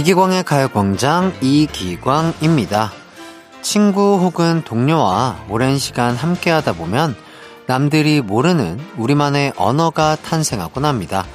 [0.00, 2.90] 이기광의 가요광장 이기광입니다.
[3.60, 7.14] 친구 혹은 동료와 오랜 시간 함께 하다 보면
[7.66, 11.26] 남들이 모르는 우리만의 언어가 탄생하곤 합니다.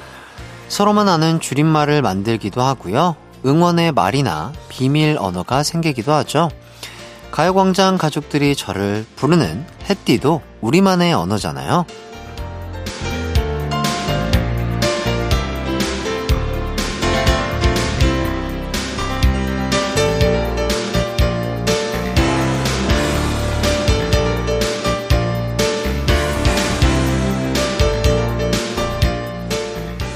[0.68, 3.16] 서로만 아는 줄임말을 만들기도 하고요.
[3.46, 6.50] 응원의 말이나 비밀 언어가 생기기도 하죠.
[7.30, 11.86] 가요광장 가족들이 저를 부르는 햇띠도 우리만의 언어잖아요.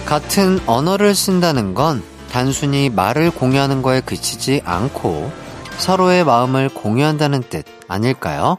[0.09, 5.31] 같은 언어를 쓴다는 건 단순히 말을 공유하는 거에 그치지 않고
[5.77, 8.57] 서로의 마음을 공유한다는 뜻 아닐까요?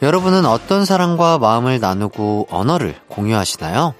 [0.00, 3.92] 여러분은 어떤 사람과 마음을 나누고 언어를 공유하시나요?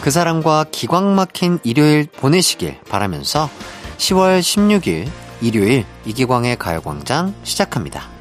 [0.00, 3.50] 그 사람과 기광 막힌 일요일 보내시길 바라면서
[3.96, 8.17] 10월 16일 일요일 이기광의 가요광장 시작합니다.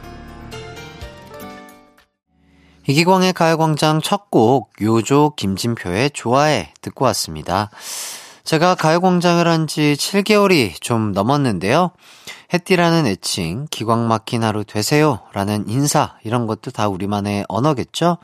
[2.88, 7.70] 이기광의 가요광장 첫 곡 요조 김진표의 좋아해 듣고 왔습니다.
[8.44, 11.92] 제가 가요광장을 한 지 7개월이 좀 넘었는데요.
[12.54, 18.20] 해띠라는 애칭, 기광 막힌 하루 되세요 라는 인사 이런 것도 다 우리만의 언어겠죠?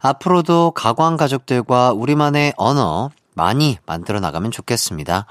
[0.00, 5.26] 앞으로도 가광 가족들과 우리만의 언어 많이 만들어 나가면 좋겠습니다.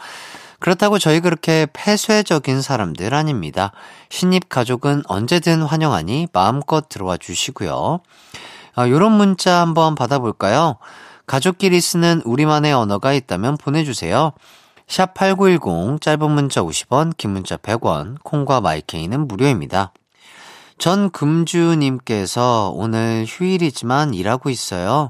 [0.59, 3.72] 그렇다고 저희 그렇게 폐쇄적인 사람들 아닙니다.
[4.09, 8.02] 신입 가족은 언제든 환영하니 마음껏 들어와 주시고요.
[8.78, 10.75] 아, 요런 문자 한번 받아볼까요?
[11.25, 14.34] 가족끼리 쓰는 우리만의 언어가 있다면 보내주세요.
[14.88, 19.94] 샵 8910, 짧은 문자 50원, 긴 문자 100원, 콩과 마이케이는 무료입니다.
[20.78, 25.09] 전 금주님께서 오늘 휴일이지만 일하고 있어요.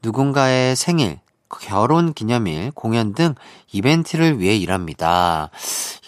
[0.00, 3.34] 누군가의 생일, 결혼 기념일, 공연 등
[3.72, 5.50] 이벤트를 위해 일합니다.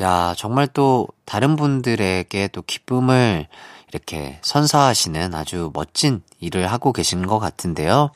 [0.01, 3.49] 야, 정말 또 다른 분들에게 또 기쁨을
[3.93, 8.11] 이렇게 선사하시는 아주 멋진 일을 하고 계신 것 같은데요.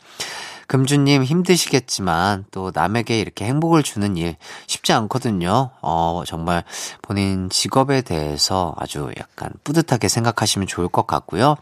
[0.67, 4.37] 금주님 힘드시겠지만 또 남에게 이렇게 행복을 주는 일
[4.67, 5.71] 쉽지 않거든요.
[5.83, 6.65] 어, 정말
[7.03, 11.57] 본인 직업에 대해서 아주 약간 뿌듯하게 생각하시면 좋을 것 같고요.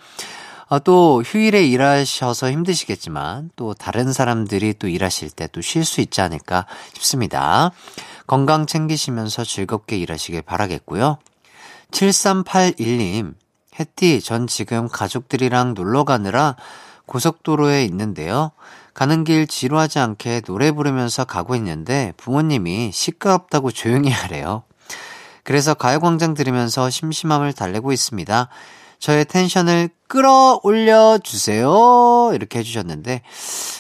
[0.68, 6.20] 어, 또 휴일에 일하셔서 힘드시겠지만 또 다른 사람들이 또 일하실 때 또 쉴 수 있지
[6.20, 7.72] 않을까 싶습니다.
[8.26, 11.18] 건강 챙기시면서 즐겁게 일하시길 바라겠고요.
[11.90, 13.34] 7381님,
[13.78, 16.56] 혜띠, 전 지금 가족들이랑 놀러 가느라
[17.06, 18.52] 고속도로에 있는데요.
[18.94, 24.64] 가는 길 지루하지 않게 노래 부르면서 가고 있는데 부모님이 시끄럽다고 조용히 하래요.
[25.44, 28.48] 그래서 가요광장 들으면서 심심함을 달래고 있습니다.
[28.98, 32.30] 저의 텐션을 끌어올려 주세요.
[32.34, 33.22] 이렇게 해주셨는데,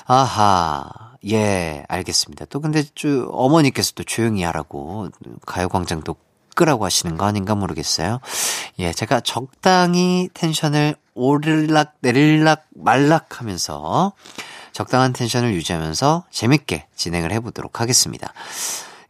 [0.06, 0.84] 아하,
[1.30, 2.46] 예, 알겠습니다.
[2.46, 5.10] 또 근데 주, 어머니께서 또 조용히 하라고
[5.46, 6.16] 가요광장도
[6.54, 8.20] 끄라고 하시는 거 아닌가 모르겠어요.
[8.78, 14.12] 예, 제가 적당히 텐션을 오르락 내릴락 말락 하면서
[14.72, 18.32] 적당한 텐션을 유지하면서 재밌게 진행을 해보도록 하겠습니다.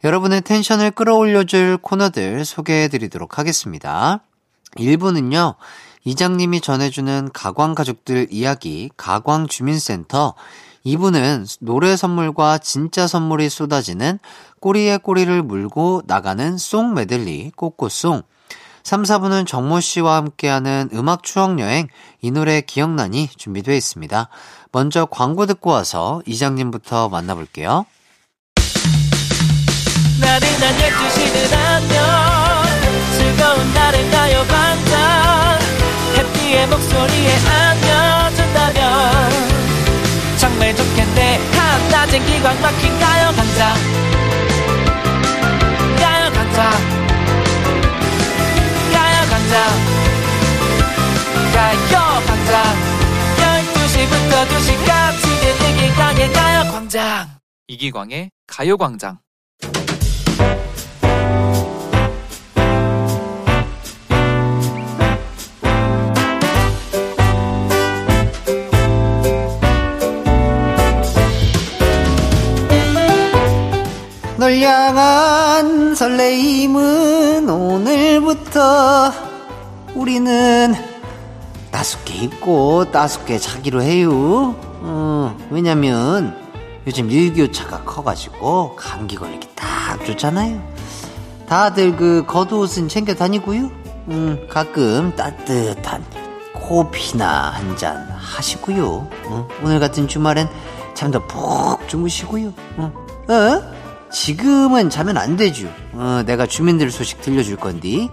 [0.03, 4.19] 여러분의 텐션을 끌어올려줄 코너들 소개해 드리도록 하겠습니다.
[4.75, 5.55] 1부는요,
[6.03, 10.33] 이장님이 전해주는 가광 가족들 이야기, 가광 주민센터.
[10.85, 14.19] 2부는 노래 선물과 진짜 선물이 쏟아지는
[14.59, 18.23] 꼬리에 꼬리를 물고 나가는 송 메들리, 꼬꼬송.
[18.83, 21.87] 3, 4부는 정모 씨와 함께하는 음악 추억 여행,
[22.21, 24.27] 이 노래 기억나니 준비되어 있습니다.
[24.73, 27.85] 먼저 광고 듣고 와서 이장님부터 만나볼게요.
[30.19, 32.63] 나른한 12시는 안녕
[33.17, 35.59] 즐거운 날을 가요 반짝
[36.17, 37.92] 해피의 목소리에 안겨
[42.19, 43.73] 기광 막힌 가요 강장
[45.97, 46.71] 가요 강장
[48.93, 49.53] 가요 강장
[51.53, 52.53] 가요 강장
[53.73, 55.23] 12시부터 2시까지
[55.73, 57.29] 이기광의 가요 광장.
[57.67, 59.22] 이기광의 가요 광장
[74.43, 79.09] 널 향한 설레임은 오늘부터
[79.95, 80.75] 우리는
[81.71, 84.53] 따숩게 입고 따숩게 자기로 해요.
[84.81, 86.35] 어, 왜냐면
[86.85, 90.61] 요즘 일교차가 커가지고 감기 걸리기 딱 좋잖아요.
[91.47, 93.71] 다들 그 겉옷은 챙겨 다니고요.
[94.09, 96.03] 음, 가끔 따뜻한
[96.53, 99.07] 커피나 한 잔 하시고요.
[99.27, 100.49] 어, 오늘 같은 주말엔
[100.95, 102.51] 잠도 푹 주무시고요.
[102.75, 102.91] 어,
[103.29, 103.72] 어?
[104.13, 105.67] 지금은 자면 안 되죠.
[105.93, 108.09] 어, 내가 주민들 소식 들려줄 건디.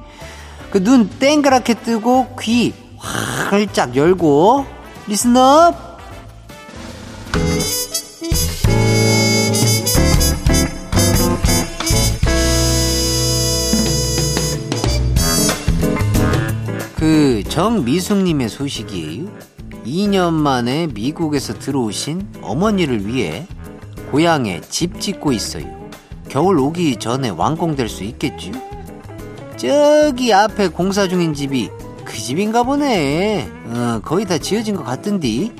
[0.70, 4.64] 그 눈 땡그랗게 뜨고 귀 활짝 열고
[5.08, 5.74] 리스너
[16.96, 19.24] 그 정미숙님의 소식이에요.
[19.86, 23.46] 2년 만에 미국에서 들어오신 어머니를 위해
[24.12, 25.79] 고향에 집 짓고 있어요.
[26.30, 28.52] 겨울 오기 전에 완공될 수 있겠죠?
[29.56, 31.68] 저기 앞에 공사 중인 집이
[32.04, 33.48] 그 집인가 보네.
[33.66, 35.52] 어, 거의 다 지어진 것 같던디.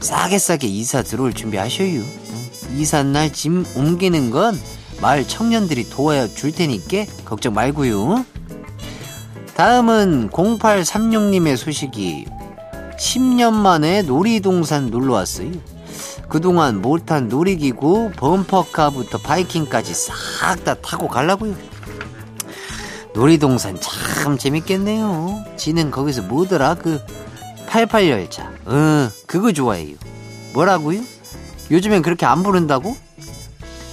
[0.00, 2.00] 싸게 싸게 이사 들어올 준비하셔요.
[2.00, 4.54] 어, 이사 날집 옮기는 건
[5.00, 8.24] 마을 청년들이 도와줄 야 테니까 걱정 말고요.
[9.56, 12.26] 다음은 0836님의 소식이
[12.98, 15.50] 10년 만에 놀이동산 놀러 왔어요.
[16.28, 21.54] 그동안 못한 놀이기구, 범퍼카부터 바이킹까지 싹 다 타고 가려고요.
[23.14, 25.44] 놀이동산 참 재밌겠네요.
[25.56, 26.74] 지는 거기서 뭐더라?
[26.74, 27.00] 그
[27.68, 28.40] 88열차.
[28.66, 29.96] 어, 그거 좋아해요.
[30.54, 31.00] 뭐라고요?
[31.70, 32.96] 요즘엔 그렇게 안 부른다고?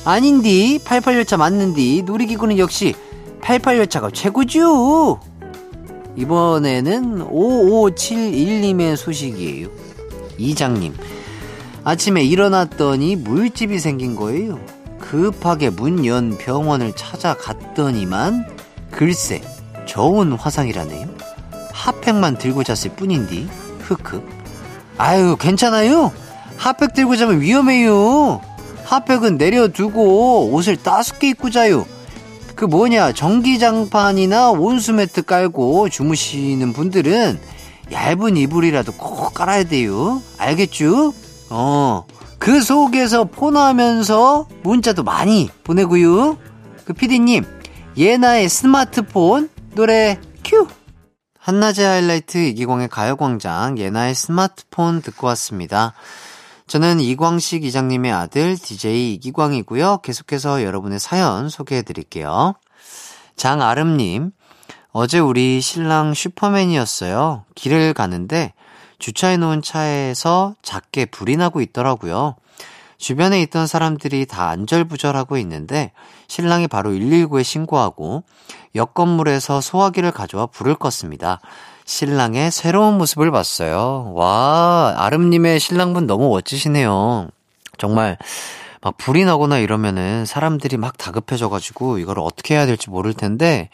[0.05, 2.03] 아닌디, 88열차 맞는디.
[2.05, 2.93] 놀이기구는 역시
[3.41, 5.19] 88열차가 최고죠.
[6.15, 9.67] 이번에는 5571님의 소식이에요.
[10.37, 10.93] 이장님,
[11.85, 14.59] 아침에 일어났더니 물집이 생긴 거예요.
[14.99, 18.45] 급하게 문 연 병원을 찾아갔더니만
[18.89, 19.41] 글쎄
[19.85, 21.07] 좋은 화상이라네요.
[21.71, 23.47] 핫팩만 들고 잤을 뿐인디
[23.81, 24.27] 흑흑.
[24.97, 26.11] 아유 괜찮아요.
[26.57, 28.41] 핫팩 들고 자면 위험해요.
[28.85, 31.85] 핫팩은 내려두고 옷을 따숩게 입고 자요.
[32.55, 37.39] 그 뭐냐 전기장판이나 온수매트 깔고 주무시는 분들은
[37.91, 40.23] 얇은 이불이라도 꼭 깔아야 돼요.
[40.39, 41.13] 알겠죠?
[41.49, 42.05] 어.
[42.39, 46.37] 그 속에서 폰하면서 문자도 많이 보내고요.
[46.85, 47.45] 그 피디님,
[47.97, 50.67] 예나의 스마트폰 노래 큐!
[51.39, 55.93] 한낮의 하이라이트 이기광의 가요광장 예나의 스마트폰 듣고 왔습니다.
[56.65, 59.99] 저는 이광식 이장님의 아들 DJ 이기광이고요.
[59.99, 62.55] 계속해서 여러분의 사연 소개해 드릴게요.
[63.35, 64.31] 장아름님,
[64.91, 67.45] 어제 우리 신랑 슈퍼맨이었어요.
[67.53, 68.54] 길을 가는데
[68.99, 72.35] 주차해 놓은 차에서 작게 불이 나고 있더라고요.
[72.97, 75.91] 주변에 있던 사람들이 다 안절부절하고 있는데
[76.27, 78.23] 신랑이 바로 119에 신고하고
[78.75, 81.39] 옆 건물에서 소화기를 가져와 불을 껐습니다.
[81.85, 84.11] 신랑의 새로운 모습을 봤어요.
[84.15, 87.27] 와, 아름님의 신랑분 너무 멋지시네요.
[87.77, 88.17] 정말
[88.85, 93.69] 막 불이 나거나 이러면은 사람들이 막 다급해져가지고 이걸 어떻게 해야 될지 모를 텐데,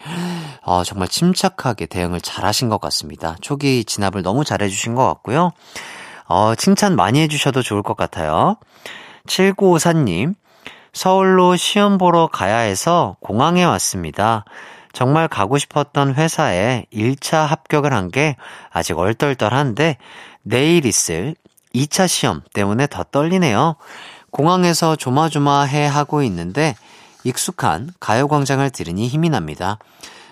[0.61, 3.35] 어, 정말 침착하게 대응을 잘 하신 것 같습니다.
[3.41, 5.51] 초기 진압을 너무 잘 해주신 것 같고요.
[6.29, 8.55] 어, 칭찬 많이 해주셔도 좋을 것 같아요.
[9.27, 10.33] 7954님,
[10.93, 14.45] 서울로 시험 보러 가야 해서 공항에 왔습니다.
[14.93, 18.37] 정말 가고 싶었던 회사에 1차 합격을 한 게
[18.71, 19.97] 아직 얼떨떨한데
[20.43, 21.35] 내일 있을
[21.75, 23.75] 2차 시험 때문에 더 떨리네요.
[24.31, 26.75] 공항에서 조마조마해 하고 있는데
[27.23, 29.77] 익숙한 가요광장을 들으니 힘이 납니다.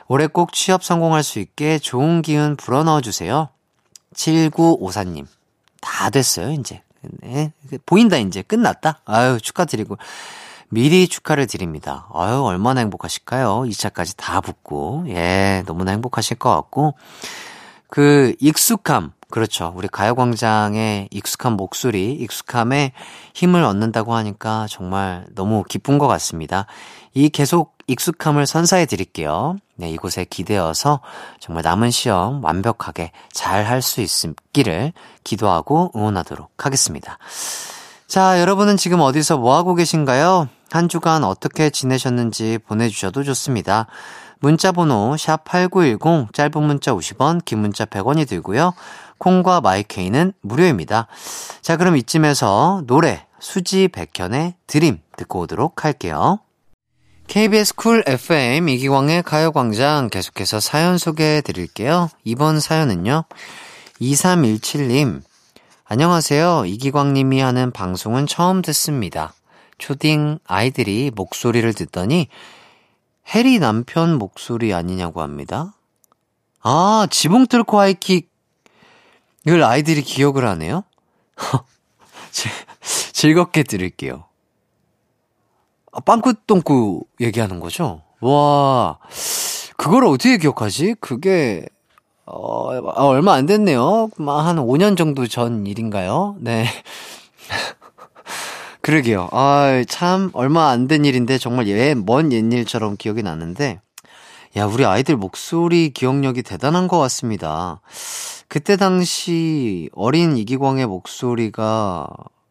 [0.07, 3.49] 올해 꼭 취업 성공할 수 있게 좋은 기운 불어넣어 주세요.
[4.15, 5.27] 7954님.
[5.81, 6.81] 다 됐어요, 이제.
[7.21, 7.53] 네,
[7.85, 8.41] 보인다, 이제.
[8.41, 9.01] 끝났다.
[9.05, 9.97] 아유, 축하드리고.
[10.69, 12.07] 미리 축하를 드립니다.
[12.13, 13.63] 아유, 얼마나 행복하실까요?
[13.67, 15.05] 2차까지 다 붙고.
[15.07, 16.95] 예, 너무나 행복하실 것 같고.
[17.87, 19.13] 그, 익숙함.
[19.31, 19.71] 그렇죠.
[19.75, 22.93] 우리 가요광장의 익숙한 목소리, 익숙함에
[23.35, 26.65] 힘을 얻는다고 하니까 정말 너무 기쁜 것 같습니다.
[27.13, 29.57] 이 계속 익숙함을 선사해 드릴게요.
[29.75, 31.01] 네, 이곳에 기대어서
[31.39, 34.93] 정말 남은 시험 완벽하게 잘 할 수 있기를
[35.23, 37.17] 기도하고 응원하도록 하겠습니다.
[38.07, 40.49] 자, 여러분은 지금 어디서 뭐 하고 계신가요?
[40.71, 43.87] 한 주간 어떻게 지내셨는지 보내주셔도 좋습니다.
[44.39, 48.73] 문자 번호 샵8910 짧은 문자 50원, 긴 문자 100원이 들고요.
[49.19, 51.07] 콩과 마이케이는 무료입니다.
[51.61, 56.39] 자, 그럼 이쯤에서 노래 수지 백현의 Dream 듣고 오도록 할게요.
[57.27, 62.09] KBS 쿨 FM 이기광의 가요광장 계속해서 사연 소개해 드릴게요.
[62.23, 63.25] 이번 사연은요.
[64.01, 65.21] 2317님.
[65.85, 66.65] 안녕하세요.
[66.65, 69.33] 이기광님이 하는 방송은 처음 듣습니다.
[69.77, 72.27] 초딩 아이들이 목소리를 듣더니
[73.33, 75.73] 해리 남편 목소리 아니냐고 합니다.
[76.61, 78.28] 아, 지붕 뚫고 하이킥
[79.49, 80.83] 이걸 아이들이 기억을 하네요?
[83.13, 84.25] 즐겁게 들을게요.
[85.91, 88.03] 아, 빵꾸똥꾸 얘기하는 거죠?
[88.21, 88.99] 와,
[89.75, 90.97] 그걸 어떻게 기억하지?
[90.99, 91.65] 그게,
[92.27, 94.09] 어, 아, 얼마 안 됐네요.
[94.19, 96.35] 한 5년 정도 전 일인가요?
[96.39, 96.67] 네.
[98.81, 99.29] 그러게요.
[99.31, 103.81] 아, 참, 얼마 안 된 일인데, 정말 예, 먼 옛일처럼 기억이 나는데,
[104.57, 107.81] 야, 우리 아이들 목소리 기억력이 대단한 것 같습니다.
[108.47, 112.07] 그때 당시 어린 이기광의 목소리가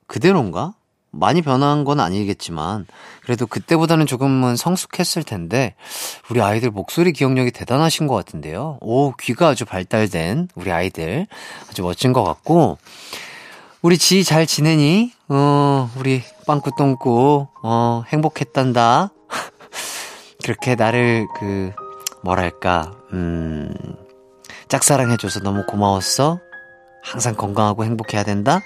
[0.06, 0.74] 그대로인가?
[1.10, 2.86] 많이 변한 건 아니겠지만,
[3.24, 5.74] 그래도 그때보다는 조금은 성숙했을 텐데,
[6.30, 8.78] 우리 아이들 목소리 기억력이 대단하신 것 같은데요.
[8.80, 11.26] 오, 귀가 아주 발달된 우리 아이들.
[11.68, 12.78] 아주 멋진 것 같고,
[13.82, 15.12] 우리 지 잘 지내니?
[15.28, 19.10] 어, 우리 빵꾸똥꾸, 어, 행복했단다.
[20.44, 21.72] 그렇게 나를 그,
[22.28, 23.72] 뭐랄까, 음,
[24.68, 26.38] 짝사랑해줘서 너무 고마웠어?
[27.02, 28.60] 항상 건강하고 행복해야 된다?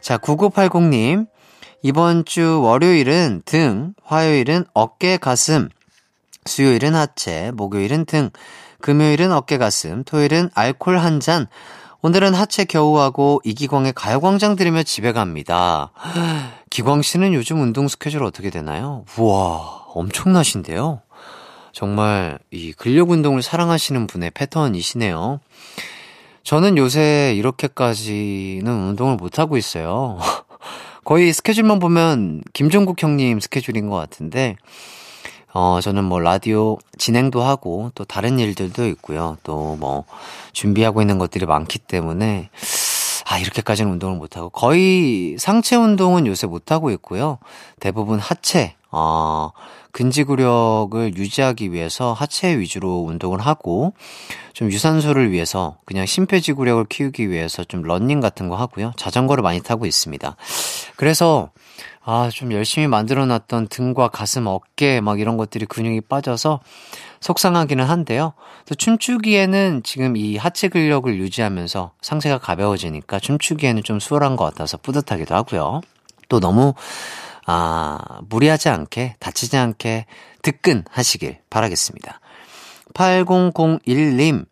[0.00, 1.26] 자, 9980님.
[1.82, 5.68] 이번 주 월요일은 등, 화요일은 어깨, 가슴,
[6.44, 8.30] 수요일은 하체, 목요일은 등,
[8.80, 11.46] 금요일은 어깨, 가슴, 토요일은 알콜 한 잔,
[12.00, 15.90] 오늘은 하체 겨우하고 이기광의 가요광장 들으며 집에 갑니다.
[16.70, 19.04] 기광 씨는 요즘 운동 스케줄 어떻게 되나요?
[19.18, 21.02] 우와, 엄청나신데요?
[21.72, 25.40] 정말 이 근력 운동을 사랑하시는 분의 패턴이시네요.
[26.42, 30.18] 저는 요새 이렇게까지는 운동을 못하고 있어요.
[31.04, 34.56] 거의 스케줄만 보면 김종국 형님 스케줄인 것 같은데,
[35.52, 39.36] 어, 저는 뭐 라디오 진행도 하고 또 다른 일들도 있고요.
[39.42, 40.04] 또 뭐
[40.52, 42.50] 준비하고 있는 것들이 많기 때문에
[43.30, 47.38] 아, 이렇게까지는 운동을 못하고 거의 상체 운동은 요새 못하고 있고요.
[47.78, 49.50] 대부분 하체, 어,
[49.92, 53.92] 근지구력을 유지하기 위해서 하체 위주로 운동을 하고
[54.52, 58.92] 좀 유산소를 위해서 그냥 심폐지구력을 키우기 위해서 좀 런닝 같은 거 하고요.
[58.96, 60.36] 자전거를 많이 타고 있습니다.
[60.96, 61.50] 그래서
[62.04, 66.60] 아, 좀 열심히 만들어 놨던 등과 가슴, 어깨 막 이런 것들이 근육이 빠져서
[67.20, 68.32] 속상하기는 한데요.
[68.66, 75.34] 또 춤추기에는 지금 이 하체 근력을 유지하면서 상체가 가벼워지니까 춤추기에는 좀 수월한 것 같아서 뿌듯하기도
[75.34, 75.82] 하고요.
[76.28, 76.74] 또 너무
[77.50, 80.04] 아, 무리하지 않게 다치지 않게
[80.42, 82.20] 득근 하시길 바라겠습니다.
[82.92, 84.44] 8001님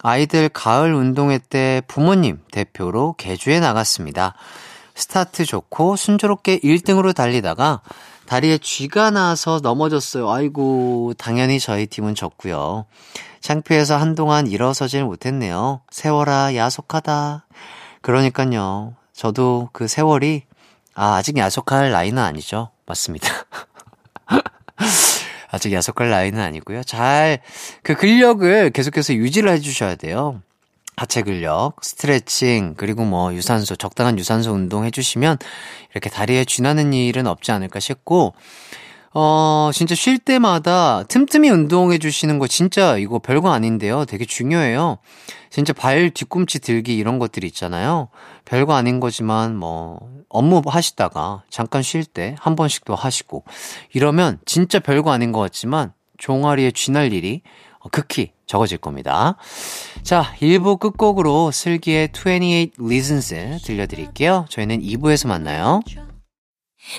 [0.00, 4.34] 아이들 가을 운동회 때 부모님 대표로 개주에 나갔습니다.
[4.94, 7.80] 스타트 좋고 순조롭게 1등으로 달리다가
[8.26, 10.30] 다리에 쥐가 나서 넘어졌어요.
[10.30, 12.86] 아이고, 당연히 저희 팀은 졌고요.
[13.40, 15.82] 창피해서 한동안 일어서질 못했네요.
[15.90, 17.46] 세월아, 야속하다.
[18.00, 18.94] 그러니까요.
[19.12, 20.44] 저도 그 세월이,
[20.94, 22.70] 아, 아직 야속할 나이는 아니죠.
[22.86, 23.28] 맞습니다.
[25.50, 26.82] 아직 야속할 나이는 아니고요.
[26.84, 27.40] 잘,
[27.82, 30.40] 그 근력을 계속해서 유지를 해주셔야 돼요.
[30.96, 35.38] 하체 근력, 스트레칭, 그리고 뭐 유산소, 적당한 유산소 운동 해주시면
[35.90, 38.34] 이렇게 다리에 쥐나는 일은 없지 않을까 싶고,
[39.12, 44.04] 어, 진짜 쉴 때마다 틈틈이 운동해 주시는 거 진짜 이거 별거 아닌데요.
[44.04, 44.98] 되게 중요해요.
[45.54, 48.08] 진짜 발 뒤꿈치 들기 이런 것들이 있잖아요.
[48.44, 53.44] 별거 아닌 거지만 뭐 업무 하시다가 잠깐 쉴 때 한 번씩 도 하시고
[53.92, 57.42] 이러면 진짜 별거 아닌 것 같지만 종아리에 쥐날 일이
[57.92, 59.36] 극히 적어질 겁니다.
[60.02, 62.40] 자, 1부 끝곡으로 슬기의 28
[62.84, 64.46] Reasons 들려드릴게요.
[64.48, 65.82] 저희는 2부에서 만나요.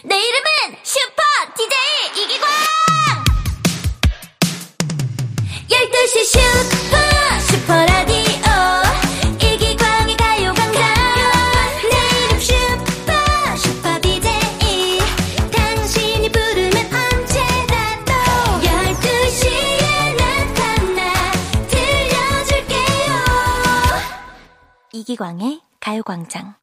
[0.05, 1.21] 내 이름은 슈퍼
[1.57, 2.47] DJ 이기광!
[5.67, 6.75] 12시 슈
[26.15, 26.55] 광장.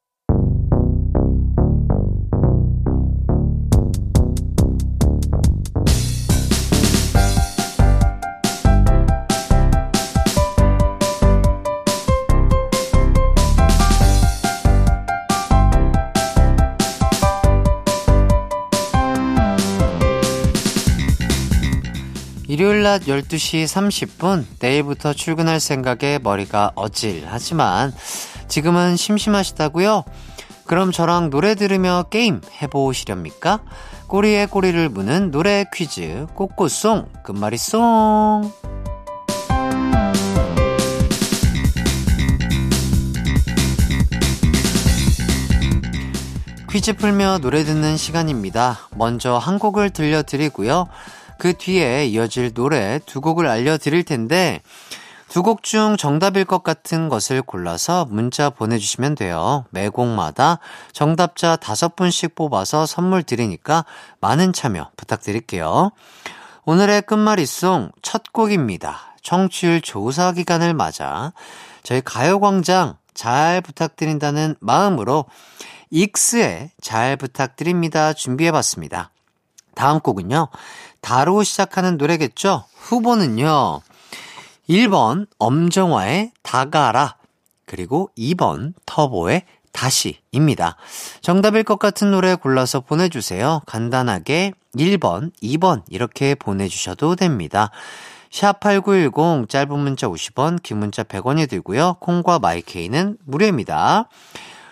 [22.49, 27.93] 일요일 낮 12시 30분, 내일부터 출근할 생각에 머리가 어질하지만,
[28.53, 30.05] 지금은 심심하시다고요?
[30.67, 33.61] 그럼 저랑 노래 들으며 게임 해보시렵니까?
[34.09, 38.53] 꼬리에 꼬리를 무는 노래 퀴즈, 꼬꼬송, 끝말이송.
[46.71, 48.81] 퀴즈 풀며 노래 듣는 시간입니다.
[48.95, 50.89] 먼저 한 곡을 들려드리고요.
[51.39, 54.61] 그 뒤에 이어질 노래 두 곡을 알려드릴 텐데,
[55.33, 59.65] 두 곡 중 정답일 것 같은 것을 골라서 문자 보내주시면 돼요.
[59.71, 60.59] 매 곡마다
[60.93, 63.87] 정답자 다섯 분씩 뽑아서 선물 드리니까
[64.21, 65.93] 많은 참여 부탁드릴게요.
[66.67, 69.15] 오늘의 끝말잇송 첫 곡입니다.
[69.23, 71.33] 청취율 조사 기간을 맞아
[71.83, 75.25] 저희 가요광장 잘 부탁드린다는 마음으로
[75.89, 78.13] 익스의 잘 부탁드립니다.
[78.13, 79.11] 준비해봤습니다.
[79.75, 80.49] 다음 곡은요.
[81.01, 82.65] 다로 시작하는 노래겠죠?
[82.77, 83.81] 후보는요.
[84.69, 87.17] 1번 엄정화의 다가라
[87.67, 90.77] 그리고 2번 터보의 다시입니다.
[91.23, 93.63] 정답일 것 같은 노래 골라서 보내주세요.
[93.67, 97.71] 간단하게 1번, 2번 이렇게 보내주셔도 됩니다.
[98.31, 101.97] 샵8910 짧은 문자 50원, 긴 문자 100원이 들고요.
[102.01, 104.09] 콩과 마이케이는 무료입니다.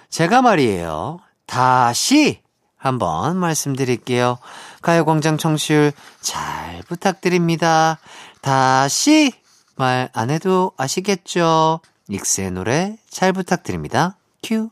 [0.09, 1.21] 제가 말이에요.
[1.47, 2.41] 다시
[2.77, 4.39] 한번 말씀드릴게요.
[4.81, 7.99] 가요광장 청취율 잘 부탁드립니다.
[8.41, 9.33] 다시
[9.81, 11.81] 말 안 해도 아시겠죠?
[12.09, 14.17] 닉스의 노래 잘 부탁드립니다.
[14.43, 14.71] 큐.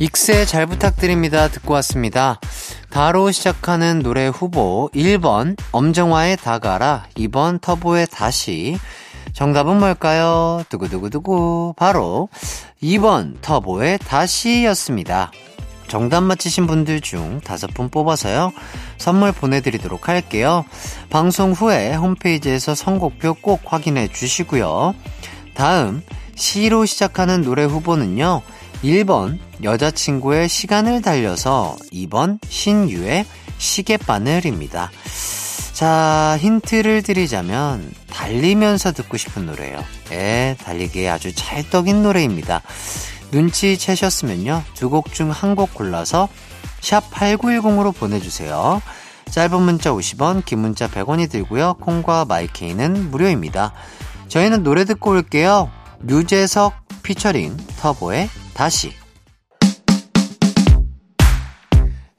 [0.00, 1.48] 익스의 잘 부탁드립니다.
[1.48, 2.38] 듣고 왔습니다.
[2.90, 8.78] 다로 시작하는 노래 후보 1번 엄정화의 다가라 2번 터보의 다시
[9.32, 10.62] 정답은 뭘까요?
[10.68, 12.28] 두구두구두구 바로
[12.82, 15.32] 2번 터보의 다시였습니다.
[15.88, 18.52] 정답 맞히신 분들 중 다섯 분 뽑아서요.
[18.98, 20.64] 선물 보내드리도록 할게요.
[21.10, 24.94] 방송 후에 홈페이지에서 선곡표 꼭 확인해 주시고요.
[25.54, 26.02] 다음
[26.34, 28.42] 시로 시작하는 노래 후보는요.
[28.84, 33.26] 1번 여자친구의 시간을 달려서 2번 신유의
[33.58, 34.90] 시계바늘입니다.
[35.72, 39.84] 자, 힌트를 드리자면 달리면서 듣고 싶은 노래예요.
[40.12, 42.62] 예, 달리기에 아주 찰떡인 노래입니다.
[43.32, 44.62] 눈치채셨으면요.
[44.74, 46.28] 두 곡 중 한 곡 골라서
[46.80, 48.80] 샵 8910으로 보내주세요.
[49.30, 51.74] 짧은 문자 50원, 긴 문자 100원이 들고요.
[51.74, 53.72] 콩과 마이케이는 무료입니다.
[54.28, 55.70] 저희는 노래 듣고 올게요.
[56.00, 58.92] 류재석 피처링 터보의 다시.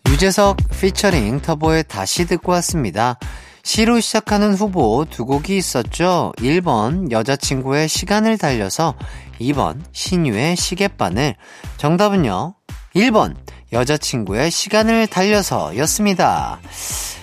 [0.07, 3.17] 유재석 피처링 터보의 다시 듣고 왔습니다.
[3.63, 6.33] 시로 시작하는 후보 두 곡이 있었죠.
[6.37, 8.95] 1번 여자친구의 시간을 달려서
[9.39, 11.35] 2번 신유의 시계바늘.
[11.77, 12.55] 정답은요.
[12.95, 13.35] 1번
[13.71, 16.59] 여자친구의 시간을 달려서 였습니다.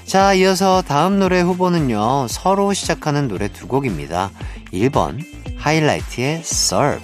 [0.05, 2.29] 자, 이어서 다음 노래 후보는요.
[2.29, 4.31] 서로 시작하는 노래 두 곡입니다.
[4.73, 5.19] 1번
[5.59, 7.03] 하이라이트의 Surf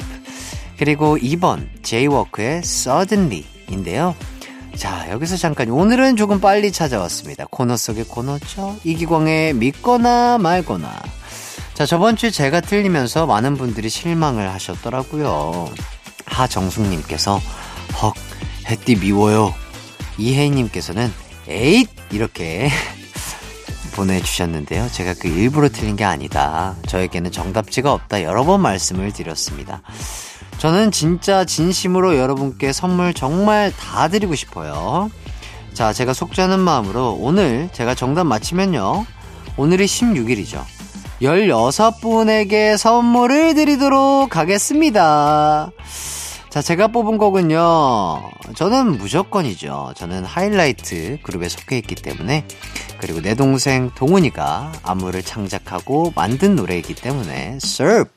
[0.79, 4.15] 그리고 2번 제이워크의 Suddenly인데요.
[4.77, 7.47] 자, 여기서 잠깐 오늘은 조금 빨리 찾아왔습니다.
[7.51, 8.77] 코너 속의 코너죠.
[8.85, 10.91] 이기광의 믿거나 말거나.
[11.75, 15.71] 자, 저번 주에 제가 틀리면서 많은 분들이 실망을 하셨더라고요.
[16.27, 17.41] 하정숙님께서
[18.03, 18.15] 헉,
[18.69, 19.55] 햇띠 미워요.
[20.19, 21.13] 이혜인님께서는
[21.49, 21.89] 에잇!
[22.11, 22.69] 이렇게
[23.95, 24.89] 보내주셨는데요.
[24.91, 26.77] 제가 그 일부러 틀린 게 아니다.
[26.87, 28.23] 저에게는 정답지가 없다.
[28.23, 29.83] 여러 번 말씀을 드렸습니다.
[30.59, 35.11] 저는 진짜 진심으로 여러분께 선물 정말 다 드리고 싶어요.
[35.73, 39.07] 자, 제가 속죄하는 마음으로 오늘 제가 정답 맞히면요.
[39.57, 40.63] 오늘이 16일이죠.
[41.23, 45.71] 16분에게 선물을 드리도록 하겠습니다.
[46.53, 48.31] 자, 제가 뽑은 곡은요.
[48.55, 49.95] 저는 무조건이죠.
[49.97, 52.47] 저는 하이라이트 그룹에 속해 있기 때문에
[52.99, 58.11] 그리고 내 동생 동훈이가 안무를 창작하고 만든 노래이기 때문에 surf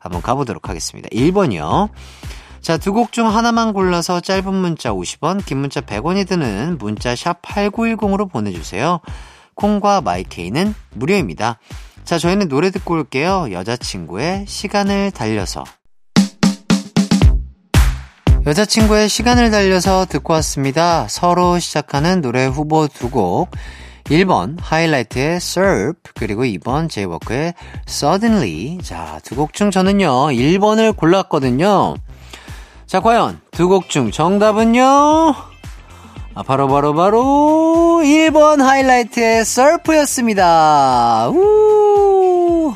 [0.00, 1.08] 한번 가보도록 하겠습니다.
[1.10, 1.90] 1번이요.
[2.60, 7.40] 자, 두 곡 중 하나만 골라서 짧은 문자 50원, 긴 문자 100원이 드는 문자 샵
[7.40, 8.98] 8910으로 보내주세요.
[9.54, 11.60] 콩과 마이케이는 무료입니다.
[12.04, 13.46] 자, 저희는 노래 듣고 올게요.
[13.52, 15.62] 여자친구의 시간을 달려서.
[18.46, 21.06] 여자친구의 시간을 달려서 듣고 왔습니다.
[21.08, 23.50] 서로 시작하는 노래 후보 두 곡.
[24.04, 27.54] 1번 하이라이트의 Surf 그리고 2번 제이워크의
[27.86, 28.78] Suddenly.
[28.82, 31.94] 자 두 곡 중 저는요 1번을 골랐거든요.
[32.86, 34.82] 자 과연 두 곡 중 정답은요?
[36.34, 41.28] 아, 바로 바로 바로 1번 하이라이트의 Surf였습니다.
[41.28, 42.74] 우!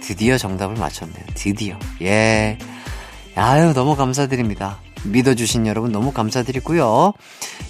[0.00, 1.24] 드디어 정답을 맞췄네요.
[1.34, 1.76] 드디어.
[2.00, 2.56] 예.
[3.36, 7.12] 아유 너무 감사드립니다 믿어주신 여러분 너무 감사드리고요.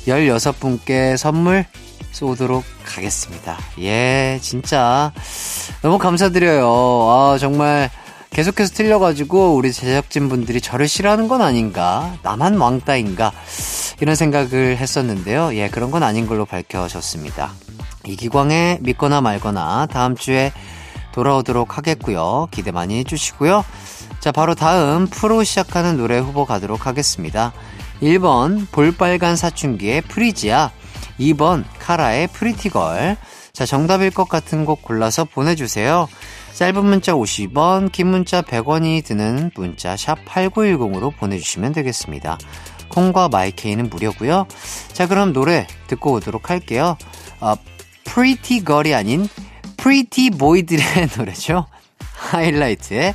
[0.06, 1.64] 16분께 선물
[2.12, 3.56] 쏘도록 하겠습니다.
[3.80, 5.12] 예, 진짜
[5.82, 6.66] 너무 감사드려요.
[6.66, 7.90] 아, 정말
[8.30, 12.16] 계속해서 틀려가지고 우리 제작진 분들이 저를 싫어하는 건 아닌가?
[12.22, 13.32] 나만 왕따인가?
[14.00, 15.54] 이런 생각을 했었는데요.
[15.54, 17.52] 예, 그런 건 아닌 걸로 밝혀졌습니다.
[18.06, 20.52] 이기광의 믿거나 말거나 다음 주에
[21.12, 22.48] 돌아오도록 하겠고요.
[22.50, 23.64] 기대 많이 해주시고요.
[24.20, 27.52] 자, 바로 다음 프로 시작하는 노래 후보 가도록 하겠습니다.
[28.02, 30.70] 1번 볼빨간 사춘기의 프리지아
[31.18, 33.16] 2번 카라의 Pretty Girl.
[33.52, 36.08] 자 정답일 것 같은 곡 골라서 보내주세요.
[36.54, 42.38] 짧은 문자 50원 긴 문자 100원이 드는 문자 샵 8910으로 보내주시면 되겠습니다.
[42.88, 44.46] 콩과 마이케이는 무료고요.
[44.92, 46.96] 자 그럼 노래 듣고 오도록 할게요.
[47.40, 47.54] 어,
[48.04, 49.28] pretty girl이 아닌
[49.76, 50.84] pretty boy들의
[51.16, 51.66] 노래죠.
[52.14, 53.14] 하이라이트의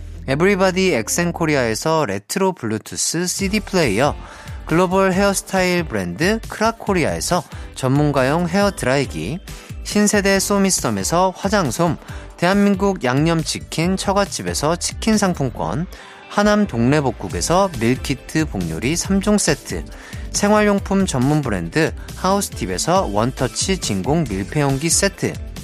[0.27, 4.15] 에브리바디 엑센코리아에서 레트로 블루투스 CD 플레이어,
[4.65, 7.43] 글로벌 헤어스타일 브랜드 크라코리아에서
[7.75, 9.39] 전문가용 헤어 드라이기,
[9.83, 11.97] 신세대 소미썸에서 화장솜,
[12.37, 15.87] 대한민국 양념치킨 처갓집에서 치킨 상품권,
[16.29, 19.83] 하남 동래복국에서 밀키트 복요리 3종 세트,
[20.31, 25.33] 생활용품 전문 브랜드 하우스팁에서 원터치 진공 밀폐용기 세트,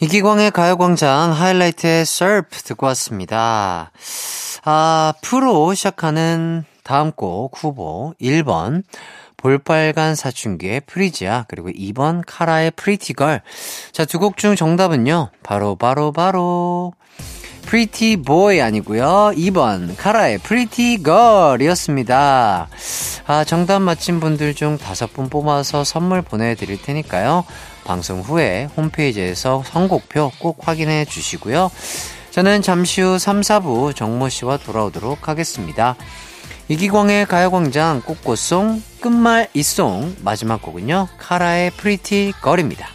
[0.00, 3.92] 이기광의 가요광장 하이라이트의 surf 듣고 왔습니다.
[4.64, 8.82] 아, 프로 시작하는 다음 곡 후보 1번
[9.36, 13.42] 볼빨간 사춘기의 프리지아 그리고 2번 카라의 Pretty Girl
[13.92, 15.30] 자 두 곡 중 정답은요.
[15.42, 16.92] 바로 바로 바로
[17.66, 19.32] Pretty Boy 아니고요.
[19.36, 22.68] 2번 카라의 Pretty Girl이었습니다.
[23.26, 27.44] 아 정답 맞힌 분들 중 다섯 분 뽑아서 선물 보내드릴 테니까요
[27.84, 31.70] 방송 후에 홈페이지에서 선곡표 꼭 확인해 주시고요
[32.30, 35.96] 저는 잠시 후 3, 4부 정모 씨와 돌아오도록 하겠습니다
[36.68, 42.93] 이기광의 가요광장 꽃꽃송 끝말 이송 마지막 곡은요 카라의 프리티 걸입니다.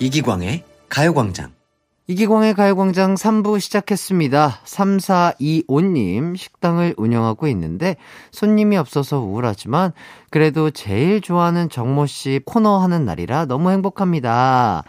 [0.00, 1.50] 이기광의 가요광장
[2.06, 4.60] 이기광의 가요광장 3부 시작했습니다.
[4.64, 7.96] 3425님, 식당을 운영하고 있는데
[8.30, 9.92] 손님이 없어서 우울하지만
[10.30, 14.84] 그래도 제일 좋아하는 정모씨 코너 하는 날이라 너무 행복합니다.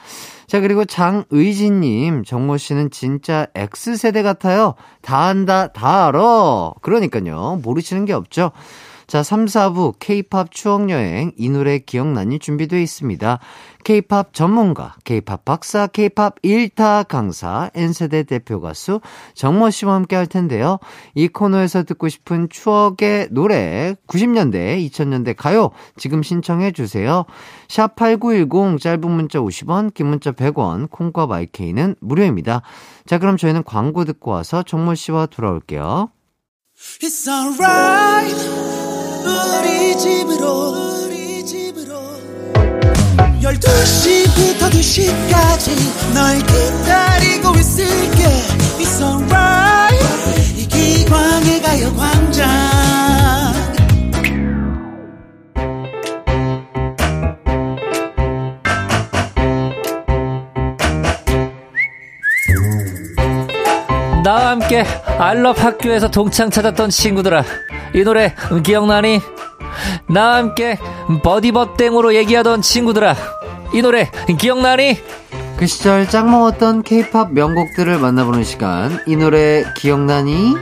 [0.47, 4.75] 자, 그리고 장의진님, 정모씨는 진짜 X세대 같아요.
[5.01, 6.73] 다 한다, 다 알아.
[6.81, 7.59] 그러니까요.
[7.63, 8.51] 모르시는 게 없죠.
[9.09, 13.39] 자, 3, 4부 K-팝 추억 여행 이 노래 기억나니 준비되어 있습니다.
[13.83, 19.01] K-팝 전문가, K-팝 박사, K-팝 1타 강사, N세대 대표 가수
[19.33, 20.77] 정모 씨와 함께 할 텐데요.
[21.15, 27.25] 이 코너에서 듣고 싶은 추억의 노래 90년대, 2000년대 가요 지금 신청해 주세요.
[27.67, 32.61] 샵 8910 짧은 문자 50원, 긴 문자 100원, 콩과 마이케이는 무료입니다.
[33.07, 36.11] 자, 그럼 저희는 광고 듣고 와서 정모 씨와 돌아올게요.
[37.01, 38.38] It's alright
[43.49, 48.23] 12시부터 2시까지 널 기다리고 있을게.
[48.77, 50.55] It's alright.
[50.55, 52.47] 이기광의 가요광장.
[64.23, 64.83] 나와 함께
[65.17, 67.43] 알럽 학교에서 동창 찾았던 친구들아.
[67.95, 69.19] 이 노래 기억나니?
[70.07, 70.77] 나와 함께
[71.23, 73.15] 버디버땡으로 얘기하던 친구들아
[73.73, 74.97] 이 노래 기억나니?
[75.57, 80.55] 그 시절 짝 먹었던 케이팝 명곡들을 만나보는 시간 이 노래 기억나니?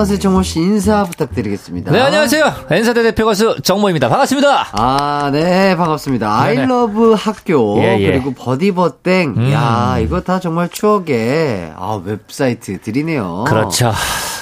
[0.00, 0.18] 안녕하세요.
[0.18, 1.92] 정모 씨 인사 부탁드리겠습니다.
[1.92, 6.46] 네 안녕하세요 엔사대 대표 가수 정모입니다 반갑습니다 아, 네, 반갑습니다.
[6.46, 6.60] 네네.
[6.62, 8.06] 아이러브 학교, 예, 예.
[8.12, 9.34] 그리고 버디버땡.
[9.36, 9.52] 음.
[9.52, 13.44] 야 이거 다 정말 추억의 아, 웹사이트들이네요.
[13.46, 13.92] 그렇죠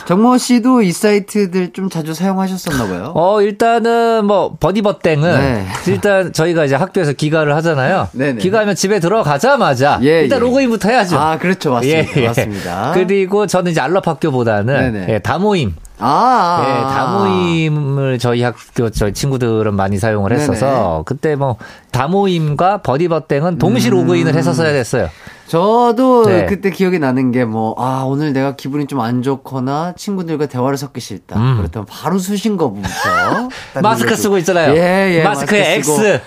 [0.09, 3.13] 정모 씨도 이 사이트들 좀 자주 사용하셨었나 봐요.
[3.15, 5.67] 어, 일단은 뭐 버디버땡은 네.
[5.87, 8.09] 일단 저희가 이제 학교에서 기가를 하잖아요.
[8.13, 8.39] 네네.
[8.39, 10.41] 기가하면 집에 들어가자마자 예, 일단 예.
[10.41, 11.19] 로그인부터 해야죠.
[11.19, 11.73] 아, 그렇죠.
[11.73, 12.23] 맞습니다.
[12.23, 12.93] 맞습니다.
[12.95, 15.13] 그리고 저는 이제 알럽학교보다는 네네.
[15.13, 15.75] 예, 다모임.
[15.99, 21.57] 아, 예, 다모임을 저희 학교 저희 친구들은 많이 사용을 했어서 그때 뭐
[21.91, 25.11] 다모임과 버디버땡은 동시 로그인을 했었어야 됐어요.
[25.49, 26.47] 저도 네.
[26.47, 31.01] 그때 기억이 나는 게 뭐, 아, 오늘 내가 기분이 좀 안 좋거나 친구들과 대화를 섞기
[31.01, 31.39] 싫다.
[31.39, 31.57] 음.
[31.59, 32.89] 그렇다면 바로 수신거부부터.
[33.75, 34.15] 딱 마스크.
[34.17, 34.75] 쓰고 있잖아요.
[34.75, 35.23] 예, 예.
[35.23, 36.21] 마스크에 마스크 X.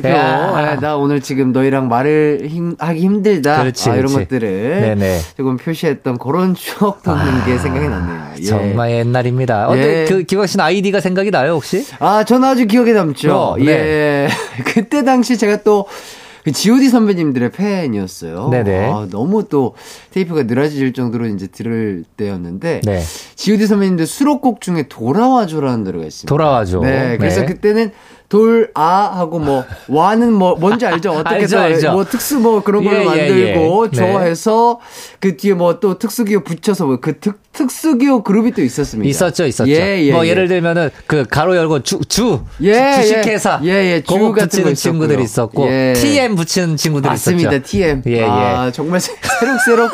[0.00, 0.08] X표.
[0.08, 0.72] 야.
[0.72, 3.60] 예, 나 오늘 지금 너희랑 말을 힘, 하기 힘들다.
[3.60, 4.24] 그렇지, 아, 이런 그렇지.
[4.24, 5.20] 것들을 네네.
[5.36, 8.22] 조금 표시했던 그런 추억 돋는 게 생각이 났네요.
[8.40, 8.42] 예.
[8.44, 9.68] 정말 옛날입니다.
[9.68, 10.04] 어때 예.
[10.08, 11.86] 그 기광 씨는 아이디가 생각이 나요 혹시?
[12.00, 13.32] 아, 저는 아주 기억에 남죠.
[13.34, 13.66] 어, 네.
[13.66, 14.28] 예.
[14.66, 18.48] 그때 당시 제가 또, 그 GOD 선배님들의 팬이었어요.
[18.50, 18.90] 네네.
[18.90, 19.74] 아, 너무 또
[20.10, 22.82] 테이프가 늘어질 정도로 이제 들을 때였는데.
[22.84, 23.02] 네.
[23.34, 26.28] GOD 선배님들 수록곡 중에 돌아와줘라는 노래가 있습니다.
[26.28, 26.80] 돌아와줘.
[26.80, 27.16] 네.
[27.18, 27.46] 그래서 네.
[27.46, 27.92] 그때는
[28.28, 31.12] 돌, 아, 하고 뭐, 와는 뭐, 뭔지 알죠?
[31.18, 31.92] 어떻게 알죠, 또 알죠.
[31.92, 33.90] 뭐 특수 뭐 그런 걸로 예, 예, 만들고, 예.
[33.90, 33.96] 네.
[33.96, 34.80] 좋아해서
[35.20, 39.08] 그 뒤에 뭐 또 특수기호 붙여서 뭐 그 특, 특수기호 그룹이 또 있었습니다.
[39.08, 39.70] 있었죠, 있었죠.
[39.70, 40.30] 예, 예, 뭐 예.
[40.30, 44.74] 예를 들면은 그 가로 열고 주, 주, 예, 주- 주식회사, 예, 예, 주 같은 붙이는
[44.74, 45.22] 친구들이.
[45.22, 45.92] 있었고, 예.
[45.94, 47.50] TM 붙이는 친구들이 맞습니다.
[47.52, 47.62] 있었죠.
[47.70, 48.02] TM.
[48.08, 48.24] 예, 예.
[48.24, 49.90] 아, 정말 새- 새록새록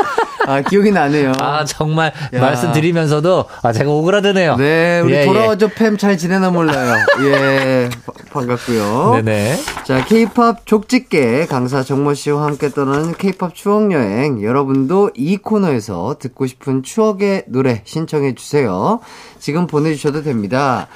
[0.46, 1.32] 아, 기억이 나네요.
[1.38, 2.40] 아, 정말 야.
[2.40, 4.56] 말씀드리면서도 아, 제가 오그라드네요.
[4.56, 5.24] 네, 우리 예, 예.
[5.26, 6.94] 돌아와줘 팸잘 지내나 몰라요.
[7.24, 9.22] 예, 바- 반갑고요.
[9.22, 9.56] 네네.
[9.84, 14.42] 자, 케이팝 족집게 강사 정모 씨와 함께 떠나는 케이팝 추억 여행.
[14.42, 19.00] 여러분도 이 코너에서 듣고 싶은 추억의 노래 신청해 주세요.
[19.38, 20.88] 지금 보내주셔도 됩니다.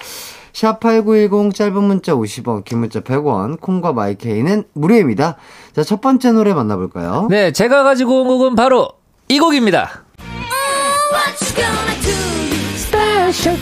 [0.53, 5.37] 샵8910 짧은 문자 50원, 긴 문자 100원, 콩과 마이케이는 무료입니다.
[5.75, 7.27] 자, 첫 번째 노래 만나볼까요?
[7.29, 8.89] 네, 제가 가지고 온 곡은 바로
[9.29, 10.03] 이 곡입니다.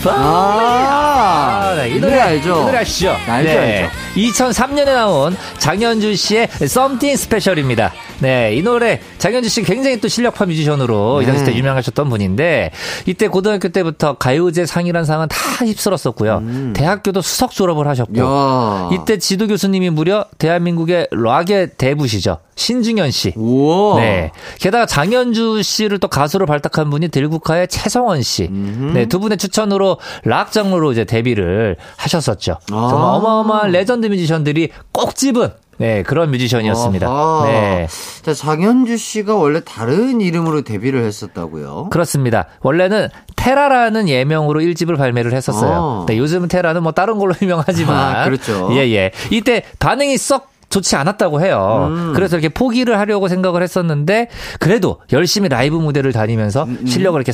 [0.02, 0.10] Do?
[0.12, 2.48] 아, 네, 이 노래 알죠?
[2.48, 3.16] 이 노래 아시죠?
[3.26, 3.90] 알죠, 네.
[4.14, 7.92] 2003년에 나온 장현주 씨의 Something Special입니다.
[8.20, 11.58] 네, 이 노래 장현주 씨 굉장히 또 실력파 뮤지션으로 이 당시 때 네.
[11.58, 12.70] 유명하셨던 분인데
[13.06, 16.72] 이때 고등학교 때부터 가요제 상이란 상은 다 휩쓸었었고요.
[16.74, 18.18] 대학교도 수석 졸업을 하셨고 음.
[18.18, 18.90] 야.
[18.92, 22.38] 이때 지도 교수님이 무려 대한민국의 락의 대부시죠.
[22.56, 23.32] 신중현 씨.
[23.36, 23.96] 우와.
[24.00, 24.30] 네.
[24.60, 28.48] 게다가 장현주 씨를 또 가수로 발탁한 분이 들국화의 최성원 씨.
[28.48, 32.52] 네, 두 분의 추천으로 락 장르로 이제 데뷔를 하셨었죠.
[32.52, 32.88] 아.
[32.90, 37.06] 정말 어마어마한 레전드 뮤지션들이 콕 집은 네, 그런 뮤지션이었습니다.
[37.08, 37.46] 아하.
[37.46, 37.88] 네.
[38.22, 41.88] 자, 장현주 씨가 원래 다른 이름으로 데뷔를 했었다고요?
[41.90, 42.46] 그렇습니다.
[42.62, 46.04] 원래는 테라라는 예명으로 1집을 발매를 했었어요.
[46.04, 46.06] 아.
[46.06, 48.16] 네, 요즘은 테라는 뭐 다른 걸로 유명하지만.
[48.16, 48.68] 아, 그렇죠.
[48.72, 49.10] 예, 예.
[49.30, 51.88] 이때 반응이 썩 좋지 않았다고 해요.
[51.90, 52.12] 음.
[52.14, 57.30] 그래서 이렇게 포기를 하려고 생각을 했었는데 그래도 열심히 라이브 무대를 다니면서 음, 실력을 이렇게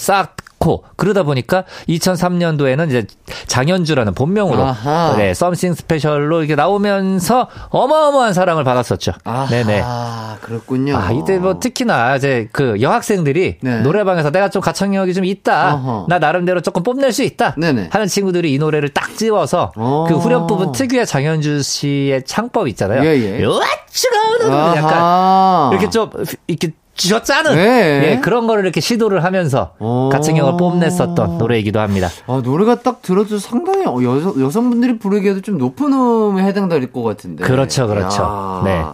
[0.61, 3.07] 쌓고 그러다 보니까 2003년도에는 이제
[3.47, 5.15] 장현주라는 본명으로 아하.
[5.17, 9.13] 네, 썸씽 스페셜로 이렇게 나오면서 어마어마한 사랑을 받았었죠.
[9.25, 9.83] 아, 네네.
[10.43, 10.97] 그렇군요.
[10.97, 13.81] 아, 이때 뭐 특히나 이제 그 여학생들이 네.
[13.81, 15.75] 노래방에서 내가 좀 가창력이 좀 있다.
[15.75, 16.07] 어허.
[16.09, 17.55] 나 나름대로 조금 뽐낼 수 있다.
[17.57, 17.89] 네네.
[17.91, 20.05] 하는 친구들이 이 노래를 딱 찍어서 어.
[20.09, 23.03] 그 후렴 부분 특유의 장현주 씨의 창법 있잖아요.
[23.05, 23.43] 예, 예.
[24.77, 25.71] 약간 아하.
[25.73, 26.11] 이렇게 좀
[26.47, 28.11] 이렇게 쥐어 짜는 네.
[28.13, 30.11] 예, 그런 거를 이렇게 시도를 하면서 오.
[30.11, 32.09] 가창력을 뽐냈었던 노래이기도 합니다.
[32.27, 37.45] 아, 노래가 딱 들어도 상당히 어, 여성, 여성분들이 부르기에도 좀 높은 음에 해당될 것 같은데.
[37.45, 38.23] 그렇죠, 그렇죠.
[38.23, 38.85] 야, 네.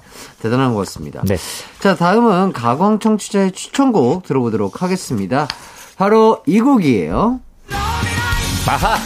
[0.40, 1.22] 대단한 것 같습니다.
[1.24, 1.36] 네.
[1.80, 5.48] 자, 다음은 가광 청취자의 추천곡 들어보도록 하겠습니다.
[5.96, 7.40] 바로 이 곡이에요.
[8.68, 8.96] 아하.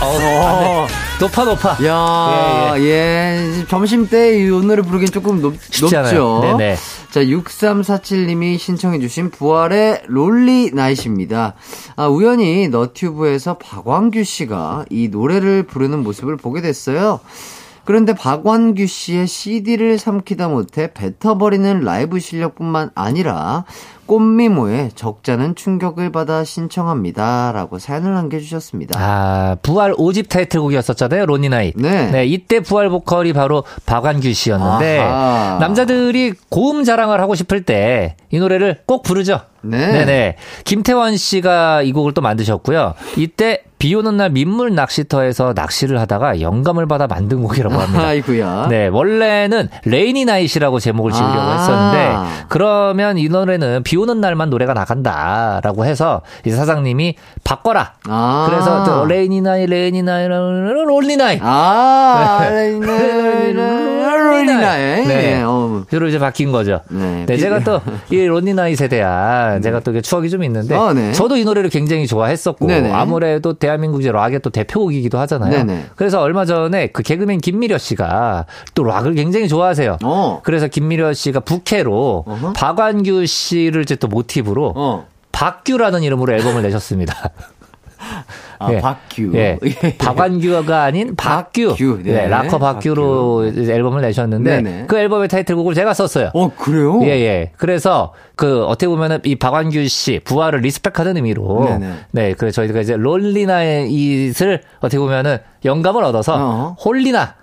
[0.00, 0.86] 어,
[1.22, 1.78] 높아 높아.
[1.86, 6.40] 야, 예, 점심 때 이 노래 부르기엔 조금 높, 높죠.
[6.42, 6.76] 네네.
[7.10, 11.54] 자, 6347님이 신청해주신 부활의 롤리 나잇입니다.
[11.94, 17.20] 아, 우연히 너튜브에서 박광규 씨가 이 노래를 부르는 모습을 보게 됐어요.
[17.84, 23.64] 그런데 박완규 씨의 CD를 삼키다 못해 뱉어버리는 라이브 실력뿐만 아니라
[24.06, 27.52] 꽃미모에 적잖은 충격을 받아 신청합니다.
[27.52, 29.00] 라고 사연을 남겨주셨습니다.
[29.00, 31.76] 아, 부활 5집 타이틀곡이었었잖아요, Lonely Night.
[31.76, 32.26] 네.
[32.26, 35.58] 이때 부활 보컬이 바로 박완규 씨였는데, 아하.
[35.60, 39.42] 남자들이 고음 자랑을 하고 싶을 때 이 노래를 꼭 부르죠.
[39.60, 39.92] 네.
[39.92, 40.36] 네네.
[40.64, 42.94] 김태원 씨가 이 곡을 또 만드셨고요.
[43.18, 48.06] 이때 비 오는 날 민물 낚시터에서 낚시를 하다가 영감을 받아 만든 곡이라고 합니다.
[48.06, 48.68] 아이고야.
[48.70, 51.58] 네, 원래는 Rainy Night이라고 제목을 지으려고 아.
[51.58, 57.94] 했었는데 그러면 이 노래는 비 오는 날만 노래가 나간다라고 해서 이제 사장님이 바꿔라.
[58.08, 58.46] 아.
[58.48, 61.40] 그래서 또 Rainy Night, Rainy Night, Lonely Night.
[61.42, 62.78] 아, 네.
[63.52, 65.04] Lonely Night.
[65.06, 65.42] 네.
[65.44, 65.82] 어.
[65.90, 66.82] 그로 이제 바뀐 거죠.
[66.88, 67.24] 네.
[67.26, 71.12] 네, 제가 또 이 Lonely Night 세대야 제가 또 추억이 좀 있는데 아, 네.
[71.12, 72.92] 저도 이 노래를 굉장히 좋아했었고 네네.
[72.92, 75.50] 아무래도 대한민국 이제 락의 또 대표곡이기도 하잖아요.
[75.50, 75.86] 네네.
[75.96, 79.98] 그래서 얼마 전에 그 개그맨 김미려 씨가 또 락을 굉장히 좋아하세요.
[80.04, 80.40] 어.
[80.44, 82.52] 그래서 김미려 씨가 부캐로 어허.
[82.52, 85.06] 박완규 씨를 이제 또 모티브로 어.
[85.32, 87.30] 박규라는 이름으로 앨범을 내셨습니다.
[88.58, 89.32] 아, 박규.
[89.34, 89.58] 예.
[89.84, 89.96] 예.
[89.96, 91.70] 박완규가 아닌 박규.
[91.70, 92.12] 박규, 네.
[92.12, 92.28] 네.
[92.28, 94.84] 락커 박규로 이제 앨범을 내셨는데 네네.
[94.86, 96.30] 그 앨범의 타이틀곡을 제가 썼어요.
[96.34, 97.00] 어, 그래요?
[97.02, 97.52] 예, 예.
[97.56, 101.92] 그래서 그 어떻게 보면은 이 박완규 씨 부활을 respect하는 의미로 네네.
[102.12, 106.76] 네, 그래서 저희가 이제 롤리나의 이을 어떻게 보면은 영감을 얻어서 어.
[106.84, 107.34] 홀리나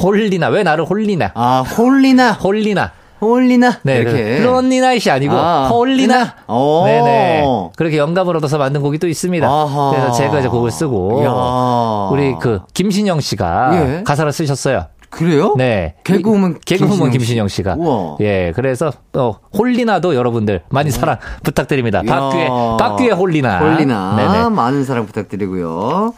[0.00, 2.32] 홀리나 왜 나를 홀리나 아, 홀리나.
[2.32, 3.80] 홀리나 홀리나.
[3.82, 4.40] 네, 이렇게.
[4.40, 6.34] Lonely Night이 아니고 아, 홀리나.
[6.48, 6.84] 오.
[6.86, 7.44] 네네.
[7.76, 9.46] 그렇게 영감을 얻어서 만든 곡이 또 있습니다.
[9.46, 9.90] 아하.
[9.90, 12.08] 그래서 제가 이제 곡을 쓰고 이야.
[12.12, 14.02] 우리 그 김신영 씨가 예.
[14.04, 14.86] 가사를 쓰셨어요.
[15.10, 15.54] 그래요?
[15.56, 15.94] 네.
[16.04, 17.56] 개그우먼 개그우먼 김신영 씨.
[17.56, 17.76] 씨가.
[17.78, 18.16] 우와.
[18.20, 18.52] 예.
[18.54, 22.02] 그래서 어 홀리나도 여러분들 많이 사랑 부탁드립니다.
[22.04, 22.14] 이야.
[22.14, 23.58] 박규의 박규의 홀리나.
[23.58, 24.16] 홀리나.
[24.16, 24.48] 네네.
[24.50, 26.12] 많은 사랑 부탁드리고요.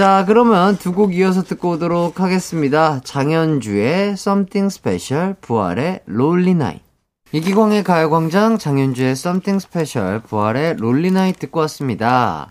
[0.00, 3.02] 자, 그러면 두 곡 이어서 듣고 오도록 하겠습니다.
[3.04, 6.82] 장현주의 Something Special, 부활의 Lonely Night.
[7.32, 12.50] 이기광의 가요광장 장현주의 Something Special, 부활의 Night 듣고 왔습니다.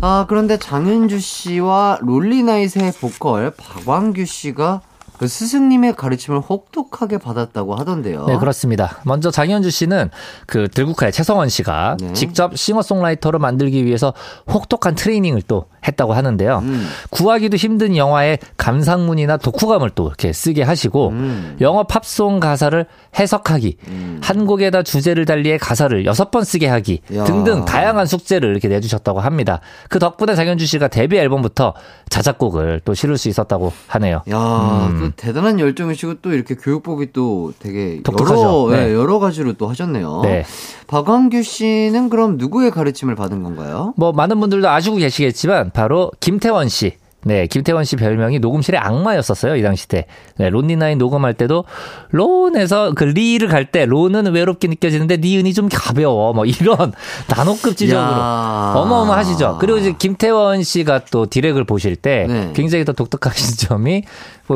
[0.00, 4.80] 아, 그런데 장현주 씨와 롤리 나잇의 보컬 박광규 씨가
[5.18, 8.26] 그 스승님의 가르침을 혹독하게 받았다고 하던데요.
[8.26, 8.98] 네, 그렇습니다.
[9.04, 10.10] 먼저 장현주 씨는
[10.46, 12.12] 그 들국화의 최성원 씨가 네.
[12.12, 14.14] 직접 싱어송라이터로 만들기 위해서
[14.48, 16.58] 혹독한 트레이닝을 또 했다고 하는데요.
[16.58, 16.86] 음.
[17.10, 21.56] 구하기도 힘든 영화의 감상문이나 독후감을 또 이렇게 쓰게 하시고 음.
[21.60, 22.86] 영어 팝송 가사를
[23.18, 23.78] 해석하기,
[24.20, 27.24] 한 곡에다 주제를 달리해 가사를 여섯 번 쓰게 하기 야.
[27.24, 29.60] 등등 다양한 숙제를 이렇게 내주셨다고 합니다.
[29.88, 31.74] 그 덕분에 장현주 씨가 데뷔 앨범부터
[32.10, 34.22] 자작곡을 또 실을 수 있었다고 하네요.
[34.30, 38.70] 야, 또 대단한 열정이시고 또 이렇게 교육법이 또 되게 독특하죠.
[38.70, 38.88] 여러, 네.
[38.88, 40.20] 예, 여러 가지로 또 하셨네요.
[40.22, 40.44] 네.
[40.86, 43.94] 박광규 씨는 그럼 누구의 가르침을 받은 건가요?
[43.96, 46.94] 뭐 많은 분들도 아시고 계시겠지만 바로 김태원 씨.
[47.22, 50.06] 네, 김태원 씨 별명이 녹음실의 악마였었어요, 이 당시 때.
[50.36, 51.64] 네, 론니나인 녹음할 때도,
[52.10, 56.32] 론에서 그 리를 갈 때, 론은 외롭게 느껴지는데, 니은이 좀 가벼워.
[56.32, 56.92] 뭐, 이런,
[57.30, 58.10] 나노급지적으로.
[58.10, 58.72] 야.
[58.74, 59.58] 어마어마하시죠.
[59.60, 62.52] 그리고 이제 김태원 씨가 또 디렉을 보실 때, 네.
[62.54, 64.02] 굉장히 더 독특하신 점이, 뭐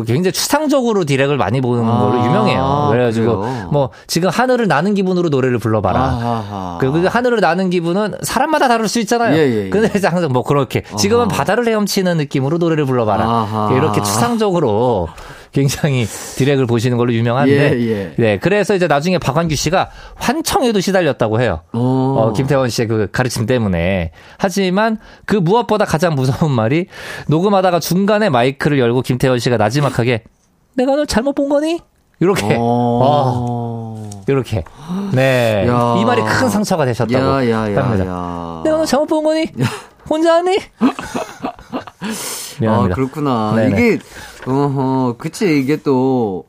[0.00, 2.88] 굉장히 추상적으로 디렉을 많이 보는 아, 걸로 유명해요.
[2.90, 3.68] 그래가지고, 그래요?
[3.70, 6.00] 뭐, 지금 하늘을 나는 기분으로 노래를 불러봐라.
[6.00, 6.78] 아하하.
[6.80, 9.36] 그리고 그 하늘을 나는 기분은 사람마다 다를 수 있잖아요.
[9.36, 9.70] 예, 예, 예.
[9.70, 13.24] 근데 이제 항상 뭐 그렇게 지금은 바다를 헤엄치는 느낌으로 노래를 불러봐라.
[13.24, 13.72] 아하.
[13.74, 15.08] 이렇게 추상적으로
[15.52, 17.52] 굉장히 디렉을 보시는 걸로 유명한데.
[17.52, 18.14] 예, 예.
[18.16, 21.60] 네, 그래서 이제 나중에 박완규 씨가 환청에도 시달렸다고 해요.
[21.74, 21.78] 오.
[21.78, 24.12] 어, 김태원 씨의 그 가르침 때문에.
[24.38, 26.86] 하지만 그 무엇보다 가장 무서운 말이
[27.28, 30.24] 녹음하다가 중간에 마이크를 열고 김태원 씨가 나지막하게
[30.74, 31.80] 내가 널 잘못 본 거니?
[32.20, 32.54] 이렇게.
[32.54, 34.10] 어, 어.
[34.28, 34.64] 이렇게.
[35.12, 35.66] 네.
[35.68, 35.96] 야.
[36.00, 38.06] 이 말이 큰 상처가 되셨다고 야, 야, 야, 합니다.
[38.06, 38.60] 야.
[38.64, 39.46] 내가 너 잘못 본 거니?
[40.12, 40.58] 혼자 하니?
[40.78, 40.90] 아,
[42.60, 42.94] 미안합니다.
[42.94, 43.54] 그렇구나.
[43.56, 43.70] 네네.
[43.70, 43.98] 이게,
[44.46, 46.44] 어허, 그치, 이게 또,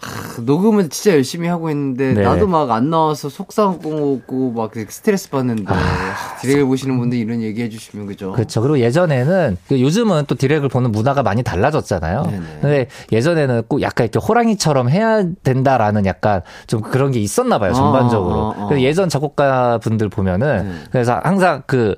[0.00, 2.22] 하, 녹음은 진짜 열심히 하고 있는데, 네.
[2.22, 5.74] 나도 막 안 나와서 속상하고, 막 스트레스 받는데,
[6.40, 8.30] 디렉을 보시는 분들 이런 얘기 해 주시면, 그죠?
[8.30, 8.36] 아.
[8.36, 8.62] 그렇죠.
[8.62, 12.22] 그리고 예전에는 그 요즘은 또 디렉을 보는 문화가 많이 달라졌잖아요.
[12.22, 12.46] 네네.
[12.62, 17.74] 근데 예전에는 꼭 약간 이렇게 호랑이처럼 해야 된다라는 약간 좀 그런 게 있었나 봐요.
[17.74, 18.34] 전반적으로.
[18.36, 18.68] 어, 어, 어.
[18.68, 20.74] 그래서 예전 작곡가 분들 보면은 네.
[20.90, 21.96] 그래서 항상 그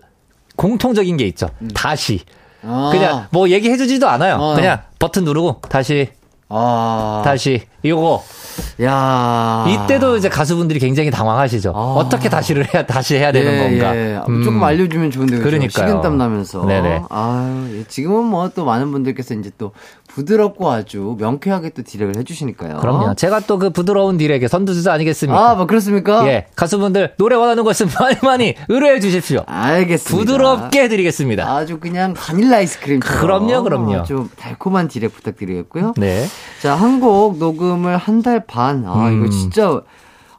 [0.62, 1.48] 공통적인 게 있죠.
[1.74, 2.20] 다시.
[2.64, 2.90] 아.
[2.92, 4.36] 그냥 뭐 얘기해주지도 않아요.
[4.36, 4.54] 어.
[4.54, 6.10] 그냥 버튼 누르고 다시
[6.48, 7.22] 아.
[7.24, 8.22] 다시 이거
[8.82, 9.66] 야.
[9.68, 11.72] 이때도 이제 가수분들이 굉장히 당황하시죠.
[11.74, 11.94] 아.
[11.96, 13.96] 어떻게 다시를 해야 다시 해야 되는 예, 건가?
[13.96, 14.20] 예.
[14.28, 14.44] 음.
[14.44, 15.44] 조금 알려주면 좋은데 그죠?
[15.48, 15.88] 그러니까요.
[15.88, 16.64] 식은땀 나면서.
[16.64, 17.02] 네네.
[17.08, 19.72] 아유, 예, 지금은 뭐 또 많은 분들께서 이제 또
[20.14, 22.78] 부드럽고 아주 명쾌하게 또 디렉을 해주시니까요.
[22.78, 23.14] 그럼요.
[23.14, 25.50] 제가 또 그 부드러운 딜에게 선두주자 아니겠습니까?
[25.50, 26.26] 아, 뭐 그렇습니까?
[26.26, 29.44] 예, 가수분들 노래 원하는 거 있으면 많이 많이 의뢰해 주십시오.
[29.46, 30.18] 알겠습니다.
[30.18, 31.48] 부드럽게 해드리겠습니다.
[31.48, 33.20] 아주 그냥 바닐라 아이스크림처럼.
[33.46, 34.04] 그럼요, 그럼요.
[34.04, 35.94] 좀 달콤한 디렉 부탁드리겠고요.
[35.96, 36.26] 네.
[36.60, 38.84] 자, 한 곡 녹음을 한 달 반.
[38.86, 39.18] 아, 음.
[39.20, 39.80] 이거 진짜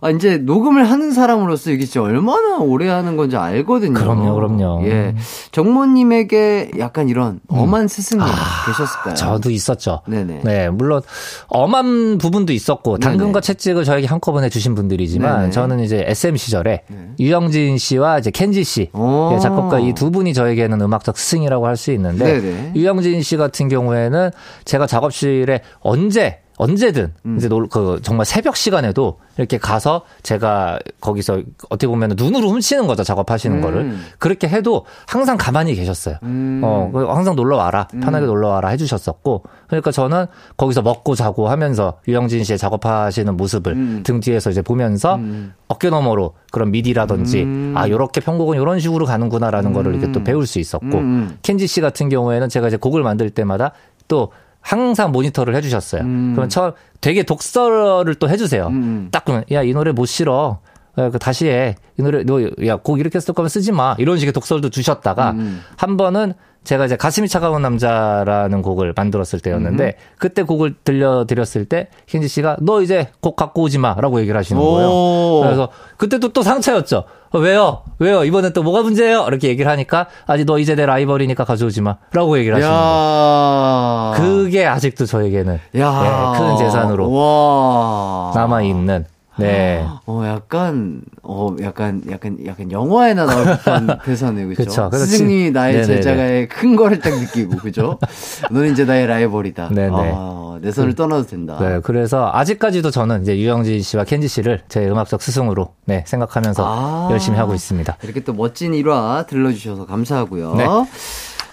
[0.04, 3.94] 아, 이제 녹음을 하는 사람으로서 이게 진짜 얼마나 오래 하는 건지 알거든요.
[3.94, 4.82] 그럼요, 그럼요.
[4.86, 5.16] 예.
[5.52, 8.26] 정모님에게 약간 이런 엄한 스승님
[8.66, 9.06] 계셨을까요?
[9.06, 9.12] 음.
[9.12, 10.02] 아, 저도 있었죠.
[10.08, 10.42] 네네.
[10.44, 11.02] 네, 물론
[11.48, 15.52] 엄한 부분도 있었고 당근과 채찍을 저에게 한꺼번에 주신 분들이지만 네네.
[15.52, 16.84] 저는 이제 SM 시절에
[17.20, 19.32] 유영진 씨와 이제 켄지 씨 오.
[19.34, 22.74] 예, 작곡가 이 두 분이 저에게는 음악적 스승이라고 할 수 있는데 네네.
[22.76, 24.30] 유영진 씨 같은 경우에는
[24.66, 27.38] 제가 작업실에 언제 언제든 음.
[27.38, 33.04] 이제 놀, 그 정말 새벽 시간에도 이렇게 가서 제가 거기서 어떻게 보면 눈으로 훔치는 거죠
[33.04, 33.62] 작업하시는 음.
[33.62, 36.18] 거를 그렇게 해도 항상 가만히 계셨어요.
[36.24, 36.62] 음.
[36.64, 37.88] 어, 그리고 항상 놀러 와라.
[38.02, 39.44] 편하게 놀러 와라 해주셨었고.
[39.68, 44.04] 그러니까 저는 거기서 먹고 자고 하면서 유영진 씨의 작업하시는 모습을 음.
[44.04, 45.20] 등 뒤에서 이제 보면서
[45.68, 47.74] 어깨 너머로 그런 미디라든지 음.
[47.76, 50.98] 아, 요렇게 편곡은 요런 식으로 가는구나라는 거를 이렇게 또 배울 수 있었고.
[50.98, 51.38] 음.
[51.42, 53.72] 켄지 씨 같은 경우에는 제가 이제 곡을 만들 때마다
[54.08, 54.32] 또
[54.64, 56.02] 항상 모니터를 해주셨어요.
[56.02, 56.32] 음.
[56.36, 58.68] 그럼 처음 되게 독서를 또 해주세요.
[58.68, 59.10] 음.
[59.12, 60.60] 딱 그러면 야 이 노래 못 실어.
[60.98, 61.76] 야, 그 다시 해.
[62.00, 63.96] 이 노래 너야곡 이렇게 쓸 거면 쓰지 마.
[64.00, 65.62] 이런 식의 독설도 주셨다가 음.
[65.76, 66.34] 한 번은
[66.64, 72.82] 제가 이제 가슴이 차가운 남자라는 곡을 만들었을 때였는데 그때 곡을 들려드렸을 때 켄지 씨가 너
[72.82, 74.90] 이제 곡 갖고 오지 마라고 얘기를 하시는 거예요.
[74.90, 75.42] 오.
[75.44, 77.04] 그래서 그때도 또 상처였죠.
[77.32, 77.82] 어, 왜요?
[78.00, 78.24] 왜요?
[78.24, 79.26] 이번엔 또 뭐가 문제예요?
[79.28, 82.84] 이렇게 얘기를 하니까 아직 너 이제 내 라이벌이니까 가져오지 마라고 얘기를 하시는 거예요.
[82.86, 84.14] 야.
[84.16, 86.34] 그게 아직도 저에게는 야.
[86.36, 88.32] 예, 큰 재산으로 와.
[88.36, 89.06] 남아 있는
[89.38, 89.86] 네.
[90.06, 94.90] 어, 약간, 어, 약간, 약간, 약간 영화에나 나올 법한 대사네요, 그죠?
[94.92, 95.96] 스승님이 진- 나의 네네네.
[95.96, 97.98] 제자가의 큰 거를 딱 느끼고, 그죠?
[98.52, 99.70] 너는 이제 나의 라이벌이다.
[99.70, 100.12] 네네.
[100.16, 101.58] 아, 내 손을 떠나도 된다.
[101.60, 107.08] 네, 그래서 아직까지도 저는 이제 유영진 씨와 켄지 씨를 제 음악적 스승으로 네, 생각하면서 아.
[107.12, 107.98] 열심히 하고 있습니다.
[108.04, 110.56] 이렇게 또 멋진 일화 들려주셔서 감사하고요.
[110.56, 110.66] 네.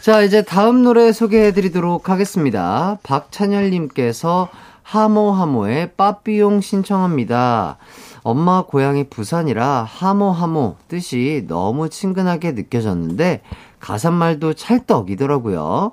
[0.00, 2.98] 자, 이제 다음 노래 소개해드리도록 하겠습니다.
[3.02, 4.48] 박찬열님께서
[4.82, 7.78] 하모하모의 빠삐용 신청합니다.
[8.22, 13.42] 엄마 고향이 부산이라 하모하모 뜻이 너무 친근하게 느껴졌는데
[13.78, 15.92] 가사말도 찰떡이더라고요.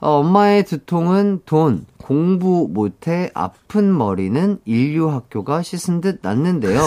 [0.00, 6.80] 어, 엄마의 두통은 돈, 공부 못해 아픈 머리는 인류 학교가 씻은 듯 났는데요.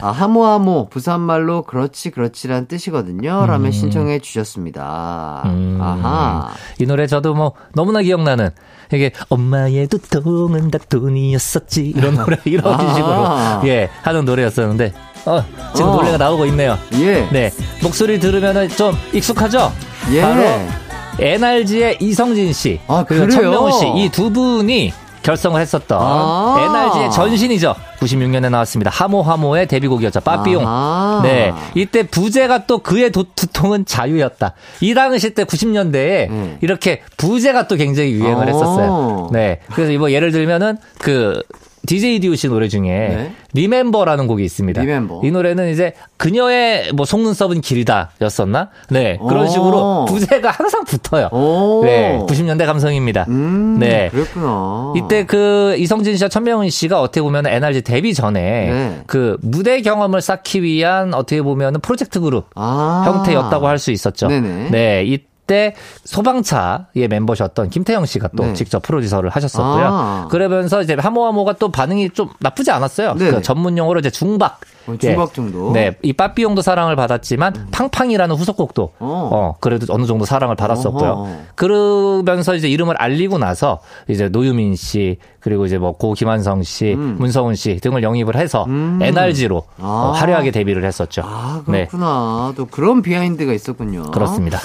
[0.00, 3.46] 아, 하모하모 부산말로 그렇지 그렇지란 뜻이거든요.
[3.46, 5.42] 라며 신청해 주셨습니다.
[5.44, 5.78] 음.
[5.80, 6.50] 아하.
[6.80, 8.50] 이 노래 저도 뭐 너무나 기억나는
[8.92, 13.60] 이게 엄마의 두통은 다 돈이었었지 이런 노래 이런 아.
[13.60, 14.92] 식으로 예 하는 노래였었는데
[15.26, 15.44] 어
[15.76, 15.94] 지금 어.
[15.94, 16.76] 노래가 나오고 있네요.
[16.94, 17.28] 예.
[17.30, 17.52] 네
[17.84, 19.70] 목소리 들으면은 좀 익숙하죠?
[20.10, 20.22] 예.
[20.22, 20.89] 바로
[21.20, 23.28] NRG의 이성진 씨 아, 그리고?
[23.30, 24.92] 천명훈 씨 이 두 분이
[25.22, 26.56] 결성을 했었던 아.
[26.58, 27.74] NRG의 전신이죠.
[27.98, 28.90] 96년에 나왔습니다.
[28.90, 30.20] 하모하모의 데뷔곡이었죠.
[30.20, 30.66] 빠삐용.
[30.66, 31.20] 아하.
[31.22, 31.52] 네.
[31.74, 34.54] 이때 부제가 또 그의 도, 두통은 자유였다.
[34.80, 36.56] 이 당시 때 90년대에 음.
[36.62, 38.46] 이렇게 부제가 또 굉장히 유행을 어.
[38.46, 39.28] 했었어요.
[39.30, 39.60] 네.
[39.74, 41.42] 그래서 뭐 예를 들면은 그
[41.86, 43.32] DJ 씨 노래 중에 네.
[43.54, 44.80] 리멤버라는 곡이 있습니다.
[44.82, 45.20] 리멤버.
[45.24, 48.68] 이 노래는 이제 그녀의 뭐 속눈썹은 길다였었나?
[48.90, 49.18] 네.
[49.28, 49.48] 그런 오.
[49.48, 51.28] 식으로 부제가 항상 붙어요.
[51.32, 51.82] 오.
[51.84, 52.18] 네.
[52.28, 53.24] 90년대 감성입니다.
[53.28, 54.08] 음, 네.
[54.10, 54.92] 그랬구나.
[54.96, 59.02] 이때 그 이성진 씨와 천명훈 씨가 어떻게 보면 NRG 데뷔 전에 네.
[59.06, 63.02] 그 무대 경험을 쌓기 위한 어떻게 보면 프로젝트 그룹 아.
[63.06, 64.28] 형태였다고 할 수 있었죠.
[64.28, 64.68] 네네.
[64.70, 65.18] 네, 이
[65.50, 65.74] 때
[66.04, 68.52] 소방차의 멤버셨던 김태형 씨가 또 네.
[68.54, 69.84] 직접 프로듀서를 하셨었고요.
[69.84, 70.28] 아.
[70.30, 73.14] 그러면서 이제 하모하모가 또 반응이 좀 나쁘지 않았어요.
[73.14, 73.32] 네.
[73.32, 74.60] 그 전문 용어로 이제 중박.
[74.86, 75.72] 어, 중박 정도?
[75.72, 79.30] 네, 이 빠삐용도 사랑을 받았지만 팡팡이라는 후속곡도 어.
[79.32, 79.56] 어.
[79.60, 81.10] 그래도 어느 정도 사랑을 받았었고요.
[81.10, 81.36] 어허.
[81.56, 87.16] 그러면서 이제 이름을 알리고 나서 이제 노유민 씨 그리고 이제 뭐 고 김한성 씨, 음.
[87.18, 89.00] 문성훈 씨 등을 영입을 해서 음.
[89.02, 89.84] NRG로 아.
[89.84, 91.22] 어, 화려하게 데뷔를 했었죠.
[91.24, 92.52] 아, 네, 그렇구나.
[92.56, 94.04] 또 그런 비하인드가 있었군요.
[94.12, 94.60] 그렇습니다.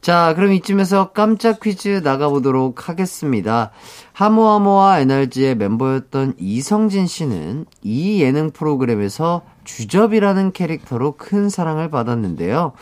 [0.00, 3.70] 자, 그럼 이쯤에서 깜짝 퀴즈 나가보도록 하겠습니다.
[4.14, 12.72] 하모하모와 NRG의 멤버였던 이성진 씨는 이 예능 프로그램에서 주접이라는 캐릭터로 큰 사랑을 받았는데요.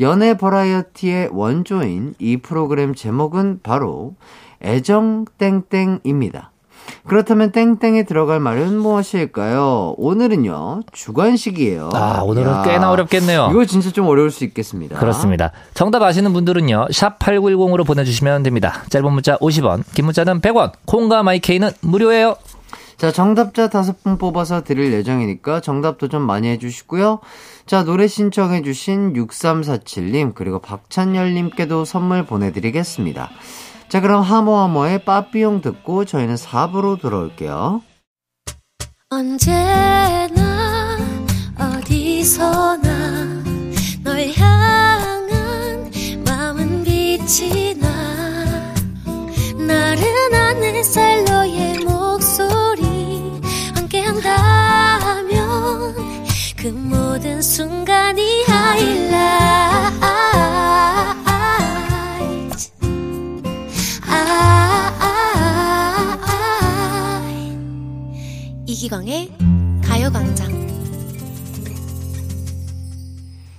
[0.00, 4.14] 연애 버라이어티의 원조인 이 프로그램 제목은 바로
[4.62, 6.51] 애정땡땡입니다.
[7.06, 9.94] 그렇다면 땡땡에 들어갈 말은 무엇일까요?
[9.98, 11.90] 오늘은요, 주관식이에요.
[11.94, 13.48] 아, 오늘은 야, 꽤나 어렵겠네요.
[13.50, 14.98] 이거 진짜 좀 어려울 수 있겠습니다.
[14.98, 15.50] 그렇습니다.
[15.74, 16.88] 정답 아시는 분들은요.
[16.92, 18.84] 샵 8910으로 보내주시면 됩니다.
[18.88, 22.36] 짧은 문자 50원, 긴 문자는 100원, 콩과 마이케이는 무료예요.
[22.96, 27.18] 자, 정답자 다섯 분 뽑아서 드릴 예정이니까 정답도 좀 많이 해주시고요.
[27.66, 33.28] 자, 노래 신청해주신 6347님, 그리고 박찬열님께도 선물 보내드리겠습니다.
[33.92, 37.82] 자, 그럼 하모하모의 빠삐용 듣고 저희는 4부로 돌아올게요.
[39.10, 40.96] 언제나
[41.58, 43.44] 어디서나
[44.02, 45.90] 널 향한
[46.24, 47.61] 마음은 빛이
[68.82, 69.30] 이기광의
[69.84, 70.50] 가요광장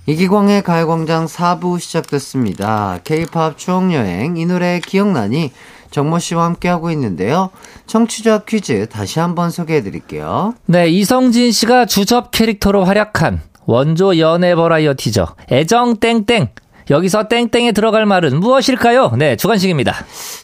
[0.04, 2.98] 이기광의 가요광장 4부 시작됐습니다.
[3.04, 5.50] K-팝 추억여행 이 노래 기억나니
[5.90, 7.48] 정모 씨와 함께하고 있는데요.
[7.86, 10.52] 청취자 퀴즈 다시 한번 소개해 드릴게요.
[10.66, 15.26] 네, 이성진 씨가 주접 캐릭터로 활약한 원조 연애 버라이어티죠.
[15.50, 16.50] 애정 땡땡.
[16.90, 19.12] 여기서 땡땡에 들어갈 말은 무엇일까요?
[19.16, 19.94] 네, 주관식입니다.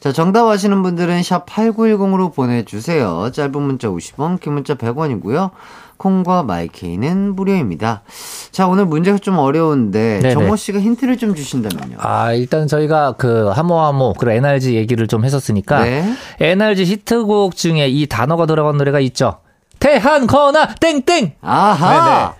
[0.00, 3.30] 자, 정답 아시는 분들은 샵 8910으로 보내주세요.
[3.32, 5.50] 짧은 문자 50원, 긴 문자 100원이고요.
[5.98, 8.02] 콩과 마이케이는 무료입니다.
[8.52, 10.32] 자, 오늘 문제가 좀 어려운데 네네.
[10.32, 11.98] 정모 씨가 힌트를 좀 주신다면요.
[12.00, 15.84] 아, 일단 저희가 그 하모하모, 그리고 NRG 얘기를 좀 했었으니까.
[15.84, 16.10] 네.
[16.40, 19.40] NRG 히트곡 중에 이 단어가 들어간 노래가 있죠.
[19.78, 21.34] 태한, 거나, 땡땡!
[21.42, 22.34] 아하!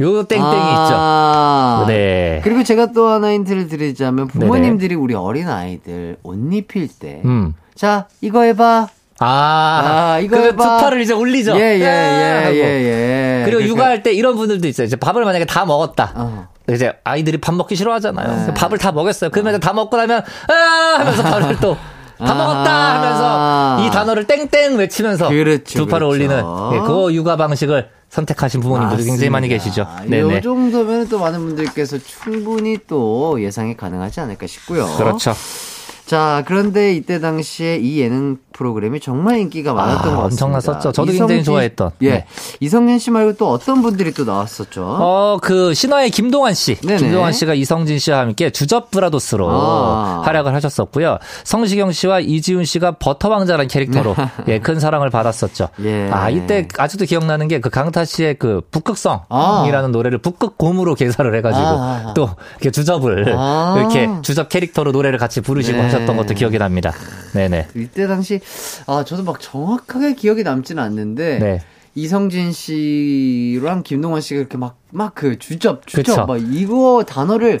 [0.00, 1.86] 요 땡땡이 아, 있죠.
[1.92, 2.40] 네.
[2.44, 7.54] 그리고 제가 또 하나 힌트를 드리자면 부모님들이 우리 어린 아이들 옷 입힐 때, 음.
[7.74, 8.88] 자 이거 해봐.
[9.18, 10.50] 아, 아, 이거 그.
[10.50, 11.56] 투파를 이제 올리죠.
[11.56, 12.54] 예, 예, 예, 하고.
[12.54, 13.42] 예, 예.
[13.46, 14.86] 그리고 그러니까- 육아할 때 이런 분들도 있어요.
[14.86, 16.12] 이제 밥을 만약에 다 먹었다.
[16.14, 16.48] 어.
[16.68, 18.46] 이제 아이들이 밥 먹기 싫어하잖아요.
[18.48, 18.54] 네.
[18.54, 19.30] 밥을 다 먹였어요.
[19.30, 21.78] 그러면 다 먹고 나면 아 하면서 밥을 또다
[22.18, 22.34] 아.
[22.34, 26.08] 먹었다 하면서 이 단어를 땡땡 외치면서 그렇죠, 두 팔을 그렇죠.
[26.08, 26.36] 올리는
[26.74, 29.86] 예, 그 육아 방식을 선택하신 부모님들도 굉장히 많이 계시죠.
[30.06, 30.40] 이 네네.
[30.40, 34.86] 정도면 또 많은 분들께서 충분히 또 예상이 가능하지 않을까 싶고요.
[34.96, 35.34] 그렇죠.
[36.06, 40.46] 자, 그런데 이때 당시에 이 예능 프로그램이 정말 인기가 많았던 아, 것 같습니다.
[40.46, 40.92] 엄청났었죠.
[40.92, 41.90] 저도 굉장히 좋아했던.
[42.02, 42.10] 예.
[42.10, 42.26] 네.
[42.60, 44.82] 이성윤 씨 말고 또 어떤 분들이 또 나왔었죠?
[44.82, 46.76] 어, 그 신화의 김동완 씨.
[46.76, 46.96] 네네.
[46.98, 50.22] 김동완 씨가 이성진 씨와 함께 주접 브라더스로 아.
[50.24, 51.18] 활약을 하셨었고요.
[51.44, 54.16] 성시경 씨와 이지훈 씨가 버터 왕자라는 캐릭터로
[54.48, 55.68] 예, 큰 사랑을 받았었죠.
[55.84, 56.08] 예.
[56.10, 59.88] 아, 이때 아직도 기억나는 게 그 강타 씨의 그 북극성이라는 아.
[59.88, 62.14] 노래를 북극곰으로 개사를 해 가지고 아, 아.
[62.14, 62.28] 또
[62.60, 63.74] 이렇게 주접을 아.
[63.78, 65.90] 이렇게 주접 캐릭터로 노래를 같이 부르시고 네.
[65.96, 66.92] 하셨던 것도 기억이 납니다.
[67.34, 67.68] 네네.
[67.74, 68.40] 이때 당시
[68.86, 71.62] 아 저도 막 정확하게 기억이 남지는 않는데 네.
[71.94, 76.26] 이성진 씨랑 김동완 씨가 이렇게 막 막 그 주접 주접 그쵸.
[76.26, 77.60] 막 이거 단어를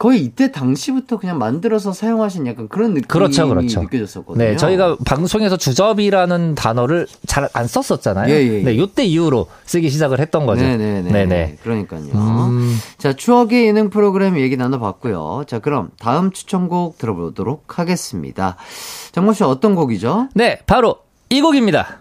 [0.00, 3.82] 거의 이때 당시부터 그냥 만들어서 사용하신 약간 그런 느낌이 그렇죠, 그렇죠.
[3.82, 4.42] 느껴졌었거든요.
[4.42, 8.32] 네, 저희가 방송에서 주접이라는 단어를 잘 안 썼었잖아요.
[8.32, 8.62] 예, 예, 예.
[8.62, 10.62] 네, 요때 이후로 쓰기 시작을 했던 거죠.
[10.62, 11.10] 네 네 네.
[11.10, 11.56] 네네.
[11.62, 12.00] 그러니까요.
[12.14, 12.78] 음.
[12.96, 15.44] 자, 추억의 예능 프로그램 얘기 나눠봤고요.
[15.46, 18.56] 자, 그럼 다음 추천곡 들어보도록 하겠습니다.
[19.12, 20.28] 정모 씨 어떤 곡이죠?
[20.34, 20.96] 네, 바로
[21.28, 22.00] 이 곡입니다.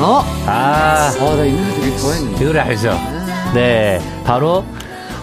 [0.00, 0.24] 어?
[0.46, 2.42] 아, 어, 나이 노래 되게 좋아했는데.
[2.42, 2.90] 이 노래 알죠?
[3.54, 4.64] 네, 바로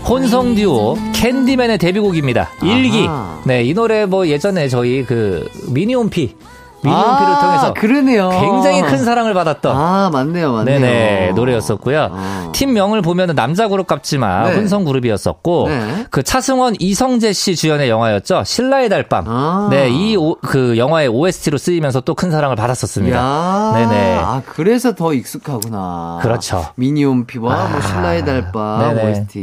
[0.07, 2.49] 혼성 듀오 캔디맨의 데뷔곡입니다.
[2.63, 3.05] 일기.
[3.45, 6.35] 네, 이 노래 뭐 예전에 저희 그 미니홈피
[6.83, 8.29] 미니홈피를 아, 통해서 그러네요.
[8.29, 10.79] 굉장히 큰 사랑을 받았던 아, 맞네요, 맞네요.
[10.79, 12.07] 네네 노래였었고요.
[12.11, 12.51] 어.
[12.53, 14.55] 팀명을 보면 남자 그룹 같지만 네.
[14.55, 16.05] 혼성 그룹이었었고 네.
[16.11, 18.43] 그 차승원 이성재 씨 주연의 영화였죠.
[18.45, 19.25] 신라의 달밤.
[19.27, 19.67] 아.
[19.71, 23.17] 네, 이그 영화의 OST로 쓰이면서 또 큰 사랑을 받았었습니다.
[23.17, 24.17] 야, 네네.
[24.17, 26.19] 아, 그래서 더 익숙하구나.
[26.21, 26.65] 그렇죠.
[26.75, 29.09] 미니홈피와 뭐 아, 신라의 달밤 네네.
[29.11, 29.39] OST.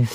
[0.00, 0.06] 음.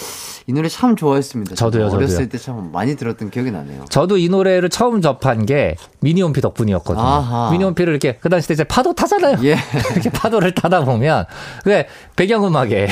[0.48, 1.56] 이 노래 참 좋아했습니다.
[1.56, 2.30] 저도요, 저도 어렸을 저도요.
[2.30, 3.86] 때 참 많이 들었던 기억이 나네요.
[3.90, 7.04] 저도 이 노래를 처음 접한 게 미니홈피 덕분이었거든요.
[7.04, 7.50] 아하.
[7.52, 9.38] 미니홈피를 이렇게 그 당시 때 이제 파도 타잖아요.
[9.44, 9.58] 예.
[9.94, 11.26] 이렇게 파도를 타다 보면
[11.64, 11.84] 그
[12.16, 12.88] 배경음악에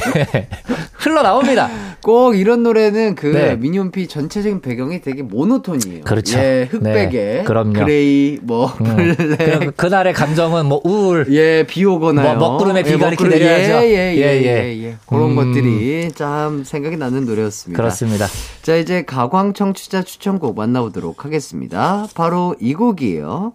[0.97, 1.69] 흘러나옵니다.
[2.01, 3.55] 꼭 이런 노래는 그 네.
[3.55, 6.05] 미니홈피 전체적인 배경이 되게 모노톤이에요.
[6.05, 6.39] 그렇죠.
[6.39, 7.73] 예, 흑백에 네, 그럼요.
[7.73, 8.95] gray 뭐 음.
[8.95, 12.37] 블랙 그, 그날의 감정은 뭐 우울, 예, 비 오거나요.
[12.37, 13.85] 뭐 먹구름에 비가 이렇게 내려야죠.
[13.85, 14.83] 예, 예, 예, 예, 예, 예.
[14.85, 14.95] 예.
[15.05, 15.35] 그런 음.
[15.35, 17.81] 것들이 참 생각이 나는 노래 였습니다.
[17.81, 18.27] 그렇습니다.
[18.61, 22.07] 자, 이제 가광 청취자 추천곡 만나보도록 하겠습니다.
[22.15, 23.53] 바로 이 곡이에요.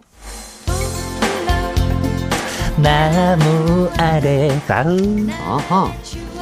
[2.81, 5.91] 나무 아래 가을 아하.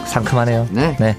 [0.05, 0.67] 상큼하네요.
[0.71, 0.95] 네.
[0.99, 1.17] 네.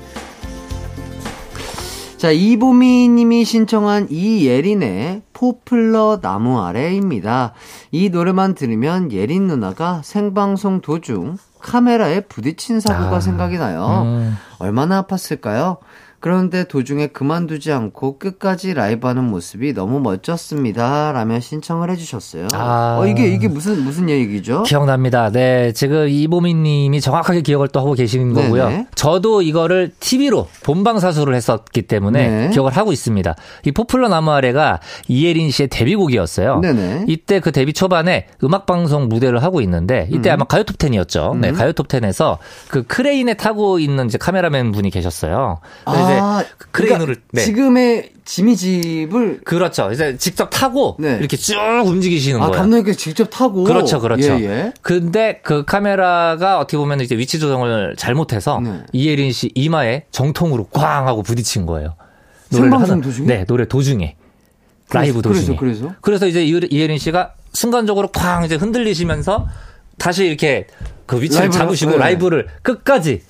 [2.17, 7.53] 자, 이보미 님이 신청한 이예린의 포플러 나무 아래입니다.
[7.93, 14.03] 이 노래만 들으면 예린 누나가 생방송 도중 카메라에 부딪힌 사고가 아, 생각이 나요.
[14.05, 14.37] 음.
[14.59, 15.79] 얼마나 아팠을까요?
[16.21, 21.13] 그런데 도중에 그만두지 않고 끝까지 라이브 하는 모습이 너무 멋졌습니다.
[21.13, 22.49] 라며 신청을 해주셨어요.
[22.55, 22.99] 아.
[23.01, 24.65] 어, 이게, 이게 무슨, 무슨 얘기죠?
[24.65, 25.31] 기억납니다.
[25.31, 28.69] 네, 지금 이보민 님이 정확하게 기억을 또 하고 계시는 거고요.
[28.69, 28.87] 네네.
[28.97, 32.51] 저도 이거를 TV로 본방사수를 했었기 때문에 네.
[32.51, 33.37] 기억을 하고 있습니다.
[33.65, 36.61] 이 포플러 나무 아래가 이예린 씨의 데뷔곡이었어요.
[36.61, 37.05] 네네.
[37.07, 41.39] 이때 그 데뷔 초반에 음악방송 무대를 하고 있는데 이때 아마 가요 톱10이었죠.
[41.39, 42.39] 네, 가요 톱10에서
[42.69, 45.61] 그 크레인에 타고 있는 이제 카메라맨 분이 계셨어요.
[45.85, 47.43] 그래서 아, 이제 크레인으로 네.
[47.43, 49.91] 지금의 Jimmy Jib을 그렇죠.
[49.93, 51.17] 이제 직접 타고 네.
[51.19, 51.55] 이렇게 쭉
[51.85, 52.61] 움직이시는 아, 거예요.
[52.61, 54.23] 감독님께서 직접 타고 그렇죠, 그렇죠.
[54.41, 54.73] 예, 예.
[54.83, 58.83] 근데 그 카메라가 어떻게 보면 이제 위치 조정을 잘못해서 네.
[58.93, 61.97] 이예린 씨 이마에 정통으로 꽝 하고 부딪힌 거예요.
[62.51, 63.27] 노래를 하는- 도중에?
[63.27, 64.17] 네, 노래 도중에.
[64.91, 65.57] 라이브 그래서, 도중에.
[65.59, 65.95] 그래서?
[66.01, 69.47] 그래서 이제 이- 이예린 씨가 순간적으로 꽝 이제 흔들리시면서
[69.99, 70.67] 다시 이렇게
[71.07, 71.97] 그 위치를 라이브를- 잡으시고 네.
[71.99, 73.23] 라이브를 끝까지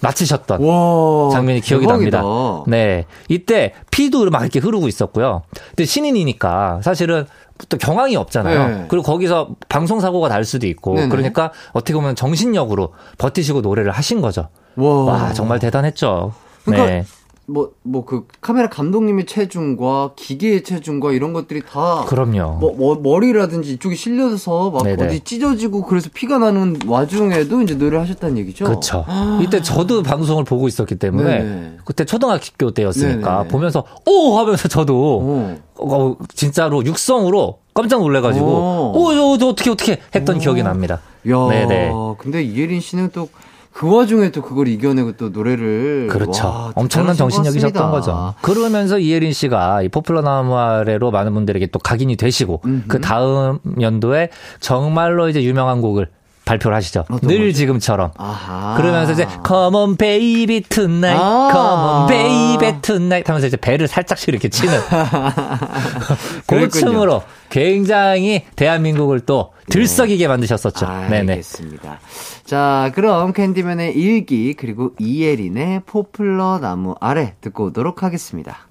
[0.00, 2.20] 마치셨던 와 장면이 기억이 대박이다.
[2.20, 2.64] 납니다.
[2.66, 3.06] 네.
[3.28, 5.42] 이때 피도 막 이렇게 흐르고 있었고요.
[5.70, 7.26] 근데 신인이니까 사실은
[7.68, 8.68] 또 경황이 없잖아요.
[8.68, 8.84] 네.
[8.88, 10.94] 그리고 거기서 방송 사고가 날 수도 있고.
[10.94, 11.08] 네네.
[11.08, 14.48] 그러니까 어떻게 보면 정신력으로 버티시고 노래를 하신 거죠.
[14.76, 16.34] 와, 와, 정말 대단했죠.
[16.64, 17.04] 그러니까 네.
[17.46, 22.58] 뭐 뭐 그 카메라 감독님의 체중과 기계의 체중과 이런 것들이 다 그럼요.
[22.58, 25.04] 뭐, 뭐, 머리라든지 이쪽이 실려서 막 네네.
[25.04, 28.64] 어디 찢어지고 그래서 피가 나는 와중에도 이제 노래를 하셨다는 얘기죠.
[28.64, 29.04] 그렇죠.
[29.42, 31.76] 이때 저도 방송을 보고 있었기 때문에 네네.
[31.84, 33.48] 그때 초등학교 때였으니까 네네.
[33.48, 35.56] 보면서 오 하면서 저도 어.
[35.78, 38.92] 어, 진짜로 육성으로 깜짝 놀래가지고 오.
[38.94, 41.00] 오, 저, 저 어떻게 어떻게 했던 기억이 납니다.
[41.28, 41.92] 야, 네네.
[42.18, 43.28] 근데 이예린 씨는 또
[43.76, 46.46] 그 와중에 또 그걸 이겨내고 또 노래를 그렇죠.
[46.46, 47.90] 와, 엄청난 정신력이셨던.
[47.90, 48.32] 거죠.
[48.40, 54.30] 그러면서 이예린 씨가 이 포플러 나무 아래로 많은 분들에게 또 각인이 되시고 그 다음 연도에
[54.60, 56.08] 정말로 이제 유명한 곡을
[56.46, 57.04] 발표를 하시죠.
[57.22, 57.52] 늘 거죠?
[57.52, 58.12] 지금처럼.
[58.16, 58.76] 아하.
[58.76, 61.48] 그러면서 이제 Come on baby tonight, 아.
[61.52, 64.72] Come on baby tonight 하면서 이제 배를 살짝씩 이렇게 치는.
[66.70, 70.86] 춤으로 굉장히 대한민국을 또 들썩이게 만드셨었죠.
[71.10, 71.32] 네네.
[71.32, 71.98] 알겠습니다.
[72.44, 78.68] 자, 그럼 캔디맨의 일기 그리고 이예린의 포플러 나무 아래 듣고 오도록 하겠습니다.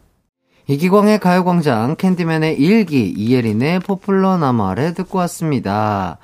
[0.67, 6.17] 이기광의 가요광장 캔디맨의 일기 이예린의 포플러 나무 아래 듣고 왔습니다.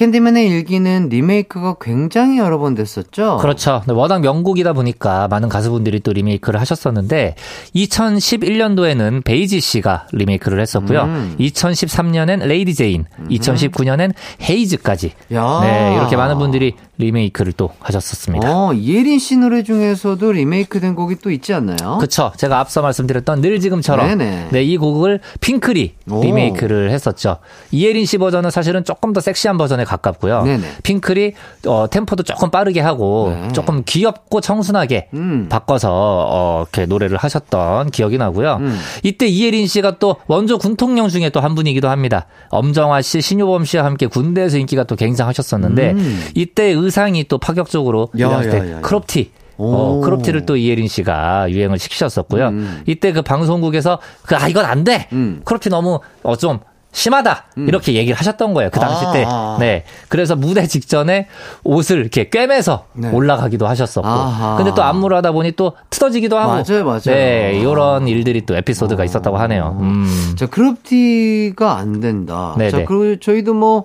[0.00, 3.36] 캔디맨의 일기는 리메이크가 굉장히 여러 번 됐었죠?
[3.36, 3.82] 그렇죠.
[3.84, 7.34] 근데 워낙 명곡이다 보니까 많은 가수분들이 또 리메이크를 하셨었는데
[7.74, 11.02] 2011년도에는 베이지 씨가 리메이크를 했었고요.
[11.02, 11.36] 음.
[11.38, 15.60] 2013년엔 레이디 제인, 2019년엔 헤이즈까지 야.
[15.64, 18.48] 네, 이렇게 많은 분들이 리메이크를 또 하셨었습니다.
[18.48, 21.98] 어, 이예린 씨 노래 중에서도 리메이크 된 곡이 또 있지 않나요?
[21.98, 22.32] 그쵸.
[22.36, 24.06] 제가 앞서 말씀드렸던 늘 지금처럼.
[24.06, 24.48] 네네.
[24.50, 26.22] 네, 이 곡을 핑클이 오.
[26.22, 27.38] 리메이크를 했었죠.
[27.70, 30.42] 이예린 씨 버전은 사실은 조금 더 섹시한 버전에 가깝고요.
[30.42, 30.62] 네네.
[30.84, 31.32] 핑클이
[31.66, 33.52] 어, 템포도 조금 빠르게 하고 네.
[33.52, 35.48] 조금 귀엽고 청순하게 음.
[35.50, 38.58] 바꿔서 어, 이렇게 노래를 하셨던 기억이 나고요.
[38.60, 38.78] 음.
[39.02, 42.26] 이때 이예린 씨가 또 원조 군통령 중에 또 한 분이기도 합니다.
[42.50, 46.24] 엄정화 씨, 신효범 씨와 함께 군대에서 인기가 또 굉장하셨었는데 음.
[46.34, 48.80] 이때 의상이 또 파격적으로 야, 야, 때 야, 야.
[48.82, 50.00] 크롭티 어, 오.
[50.00, 52.48] 크롭티를 또 이예린 씨가 유행을 시키셨었고요.
[52.48, 52.82] 음.
[52.86, 55.08] 이때 그 방송국에서 그, 아, 이건 안 돼!
[55.12, 55.40] 음.
[55.44, 56.60] 크롭티 너무, 어, 좀,
[56.92, 57.44] 심하다!
[57.56, 58.70] 이렇게 얘기를 하셨던 거예요.
[58.70, 59.24] 그 당시 아, 때.
[59.26, 59.56] 아.
[59.60, 59.84] 네.
[60.08, 61.28] 그래서 무대 직전에
[61.62, 63.10] 옷을 이렇게 꿰매서 네.
[63.10, 64.08] 올라가기도 하셨었고.
[64.08, 64.56] 아하.
[64.56, 66.52] 근데 또 안무를 하다 보니 또 틀어지기도 하고.
[66.52, 67.00] 맞아요, 맞아요.
[67.04, 67.58] 네.
[67.60, 69.04] 이런 일들이 또 에피소드가 어.
[69.04, 69.78] 있었다고 하네요.
[69.80, 70.34] 음.
[70.36, 72.54] 자, 크롭티가 안 된다.
[72.58, 72.70] 네네.
[72.70, 73.84] 자, 그리고 저희도 뭐,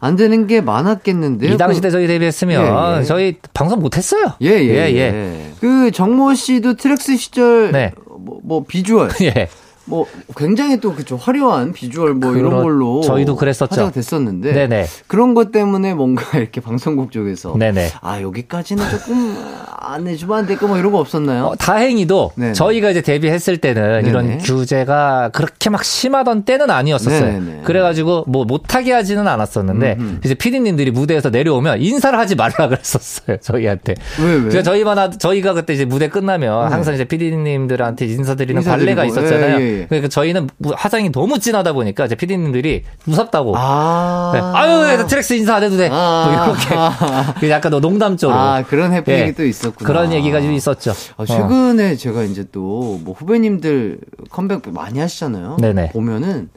[0.00, 1.54] 안 되는 게 많았겠는데요.
[1.54, 2.62] 이 당시 그- 때 저희 데뷔했으면
[2.96, 3.04] 예, 예.
[3.04, 4.32] 저희 방송 못했어요.
[4.42, 4.98] 예, 예, 예, 예.
[4.98, 5.50] 예.
[5.60, 7.92] 그 정모 씨도 트랙스 시절 네.
[8.18, 9.48] 뭐, 뭐 비주얼 예.
[9.86, 10.06] 뭐
[10.36, 13.68] 굉장히 또 그쵸 화려한 비주얼 뭐 이런 그렇- 걸로 저희도 그랬었죠.
[13.72, 14.86] 화제가 됐었는데 네네.
[15.06, 17.90] 그런 것 때문에 뭔가 이렇게 방송국 쪽에서 네네.
[18.00, 19.36] 아 여기까지는 조금
[19.78, 21.44] 안 해주면 안 될까 뭐 이런 거 없었나요?
[21.46, 22.52] 어, 다행히도 네네.
[22.54, 24.06] 저희가 이제 데뷔했을 때는.
[24.06, 27.20] 이런 규제가 그렇게 막 심하던 때는 아니었었어요.
[27.40, 27.60] 네네.
[27.64, 30.20] 그래가지고 뭐 못하게 하지는 않았었는데 음흠.
[30.24, 33.36] 이제 피디님들이 무대에서 내려오면 인사를 하지 말라 그랬었어요.
[33.40, 33.94] 저희한테.
[34.22, 34.62] 왜 왜?
[34.62, 39.60] 저희만 하, 저희가 그때 이제 무대 끝나면 항상 이제 피디님들한테 인사드리는 인사드리고, 관례가 있었잖아요.
[39.60, 39.86] 예, 예, 예.
[39.86, 43.54] 그러니까 저희는 무- 화장이 너무 진하다 보니까 이제 피디님들이 무섭다고.
[43.56, 44.40] 아 네.
[44.40, 45.88] 아유, 나 트랙스 인사 안 해도 돼.
[45.92, 46.26] 아.
[46.26, 47.40] 뭐 이렇게.
[47.40, 48.38] 그 약간 농담적으로.
[48.38, 49.32] 아 그런 해프닝이 예.
[49.32, 49.86] 또 있었구나.
[49.86, 50.92] 그런 얘기가 좀 있었죠.
[51.16, 51.24] 아, 어.
[51.26, 53.98] 최근에 제가 이제 또 뭐 후배님들
[54.30, 55.56] 컴백 많이 하시잖아요.
[55.60, 55.90] 네네.
[55.90, 56.48] 보면은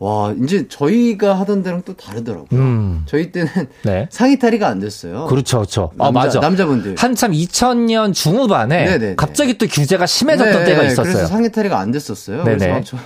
[0.00, 2.58] 와 이제 저희가 하던 데랑 또 다르더라고요.
[2.58, 3.02] 음.
[3.04, 3.48] 저희 때는
[3.84, 4.08] 네.
[4.10, 5.26] 상의 탈의가 안 됐어요.
[5.26, 5.90] 그렇죠, 그렇죠.
[5.98, 6.40] 아, 남자- 맞아.
[6.40, 6.94] 남자분들.
[6.98, 9.14] 한참 2000년 중후반에 네네네.
[9.16, 11.02] 갑자기 또 규제가 심해졌던 네, 때가 있었어요.
[11.04, 12.44] 그래서 상의 탈의가 안 됐었어요.
[12.44, 12.56] 네네.
[12.66, 12.96] 그래서 저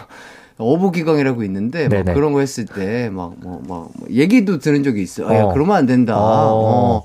[0.56, 2.14] 어부기강이라고 있는데 막 네네.
[2.14, 5.28] 그런 거 했을 때 막 뭐막 얘기도 들은 적이 있어요.
[5.28, 5.52] 아, 야 어.
[5.52, 6.16] 그러면 안 된다.
[6.16, 6.22] 어.
[6.22, 7.02] 어.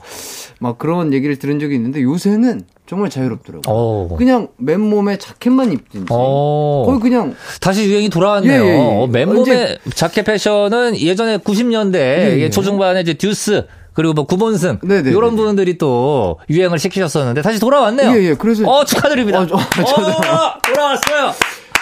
[0.59, 3.61] 막 그런 얘기를 들은 적이 있는데 요새는 정말 자유롭더라고요.
[3.67, 4.15] 어.
[4.17, 6.83] 그냥 맨몸에 자켓만 입든지 어.
[6.87, 8.63] 거의 그냥 다시 유행이 돌아왔네요.
[8.63, 8.77] 예, 예, 예.
[8.79, 12.49] 어, 맨몸에 자켓 패션은 예전에 90년대 예, 예.
[12.49, 15.11] 초중반에 이제 듀스 그리고 뭐 구본승 네네네.
[15.11, 18.11] 이런 분들이 또 유행을 시키셨었는데 다시 돌아왔네요.
[18.11, 18.33] 예, 예.
[18.33, 19.41] 그래서- 어 축하드립니다.
[19.41, 21.33] 어, 저- 저도- 어, 돌아왔어요.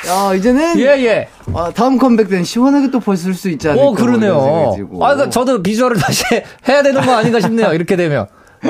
[0.09, 1.27] 야 이제는 예 예.
[1.53, 4.75] 아, 다음 컴백 때는 시원하게 또 벗을 수 있지 않을까 오 그러네요.
[5.01, 6.23] 아, 그 저도 비주얼을 다시
[6.67, 7.71] 해야 되는 거 아닌가 싶네요.
[7.73, 8.27] 이렇게 되면.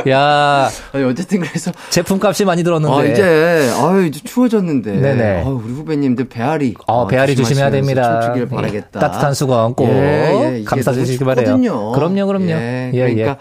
[0.10, 2.96] 야, 아니, 어쨌든 그래서 제품값이 많이 들었는데.
[2.96, 4.92] 아, 이제 아유 이제 추워졌는데.
[4.94, 5.44] 네네.
[5.44, 6.76] 아유, 우리 후배님들 배앓이.
[6.88, 8.22] 어, 아, 배앓이 조심해야 됩니다.
[8.22, 9.00] 춤추길 예, 바라겠다.
[9.00, 11.92] 따뜻한 수건 꼭 예, 예, 이게 감싸 주시기 너무 바래요.
[11.94, 12.50] 그럼요, 그럼요.
[12.52, 13.38] 예, 예, 그러니까 예.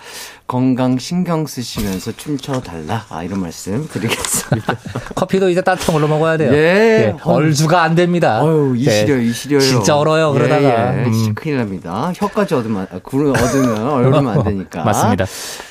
[0.47, 3.05] 건강 신경 쓰시면서 춤춰 달라.
[3.09, 4.75] 아, 이런 말씀 드리겠습니다.
[5.17, 6.53] 커피도 이제 따뜻한 걸로 먹어야 돼요.
[6.53, 7.17] 예.
[7.25, 8.41] 얼주가 안 됩니다.
[8.41, 8.91] 아유, 이 예.
[8.91, 9.61] 시려, 이 시려요.
[9.61, 10.95] 진짜 얼어요, 그러다가.
[10.95, 11.05] 예, 예.
[11.07, 11.35] 음.
[11.35, 12.13] 큰일 납니다.
[12.15, 14.85] 혀까지 얻으면, 아, 굴 얻으면 얼굴면 안 되니까.
[14.85, 15.25] 맞습니다.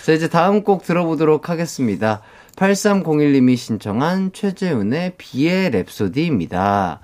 [0.05, 2.21] 자, 이제 다음 곡 들어보도록 하겠습니다.
[2.57, 6.99] 8301님이 신청한 최재훈의 비의 랩소디입니다.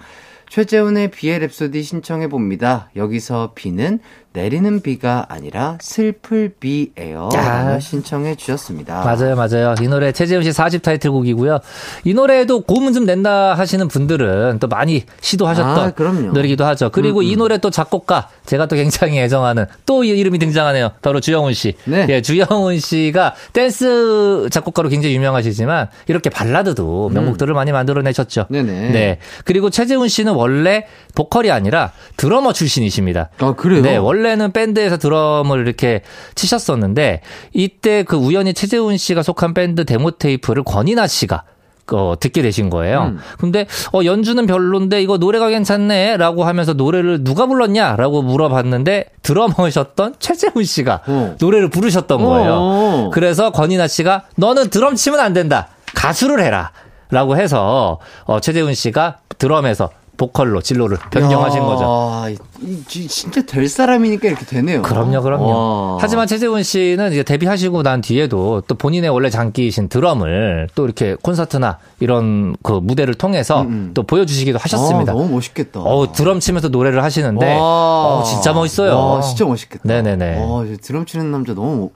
[0.52, 2.90] 최재훈의 비의 랩소디 신청해 봅니다.
[2.98, 4.00] 여기서 비는
[4.34, 7.30] 내리는 비가 아니라 슬플 비예요.
[7.36, 7.80] 야.
[7.80, 9.04] 신청해 주셨습니다.
[9.04, 9.76] 맞아요, 맞아요.
[9.82, 11.60] 이 노래 최재훈 씨 4집 타이틀곡이고요.
[12.06, 16.12] 이 노래도 고음 좀 낸다 하시는 분들은 또 많이 시도하셨던 아.
[16.34, 16.90] 노래기도 하죠.
[16.92, 20.92] 그리고 음, 이 노래 또 작곡가 제가 또 굉장히 애정하는 또이 이름이 등장하네요.
[21.02, 21.76] 바로 주영훈 씨.
[21.86, 22.06] 네.
[22.10, 28.48] 예, 주영훈 씨가 댄스 작곡가로 굉장히 유명하시지만 이렇게 발라드도 명곡들을 많이 만들어내셨죠.
[28.50, 28.54] 음.
[28.54, 28.92] 네네.
[28.92, 29.18] 네.
[29.44, 33.30] 그리고 최재훈 씨는 원래 보컬이 아니라 드러머 출신이십니다.
[33.40, 33.82] 아, 그래요?
[33.82, 36.02] 네, 원래 는 밴드에서 드럼을 이렇게
[36.36, 37.22] 치셨었는데
[37.54, 41.44] 이때 그 우연히 최재훈 씨가 속한 밴드 데모 테이프를 권이나 씨가
[41.92, 43.12] 어, 듣게 되신 거예요.
[43.14, 43.20] 음.
[43.38, 51.02] 근데 어, 연주는 별론데 이거 노래가 괜찮네라고 하면서 노래를 누가 불렀냐라고 물어봤는데 드러머셨던 최재훈 씨가
[51.08, 51.36] 어.
[51.40, 52.54] 노래를 부르셨던 거예요.
[52.54, 53.10] 어.
[53.14, 55.68] 그래서 권이나 씨가 너는 드럼 치면 안 된다.
[55.94, 56.72] 가수를 해라.
[57.10, 59.90] 라고 해서 어, 최재훈 씨가 드럼에서
[60.22, 62.38] 보컬로 진로를 변경하신 야, 거죠.
[62.62, 64.84] 이, 진짜 될 사람이니까 이렇게 되네요.
[64.84, 65.48] 그럼요, 그럼요.
[65.48, 65.98] 와.
[66.00, 71.80] 하지만 최재훈 씨는 이제 데뷔하시고 난 뒤에도 또 본인의 원래 장기이신 드럼을 또 이렇게 콘서트나
[72.00, 73.92] 이런 그 무대를 통해서 음, 음.
[73.96, 75.12] 또 보여주시기도 하셨습니다.
[75.12, 75.80] 아, 너무 멋있겠다.
[75.80, 78.20] 어우, 드럼 치면서 노래를 하시는데, 와.
[78.20, 78.96] 어 진짜 멋있어요.
[78.96, 79.82] 와, 진짜 멋있겠다.
[79.86, 80.46] 네네네.
[80.46, 81.90] 와, 드럼 치는 남자 너무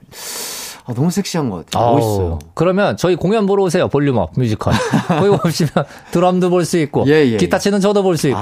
[0.88, 1.84] 아, 너무 섹시한 것 같아요.
[1.84, 2.38] 아우, 멋있어요.
[2.54, 3.88] 그러면 저희 공연 보러 오세요.
[3.88, 4.72] 볼륨업 뮤지컬.
[5.08, 5.70] 거기 오시면
[6.12, 8.40] 드럼도 볼 수 있고, 예, 예, 기타 치는 저도 볼 수 있고.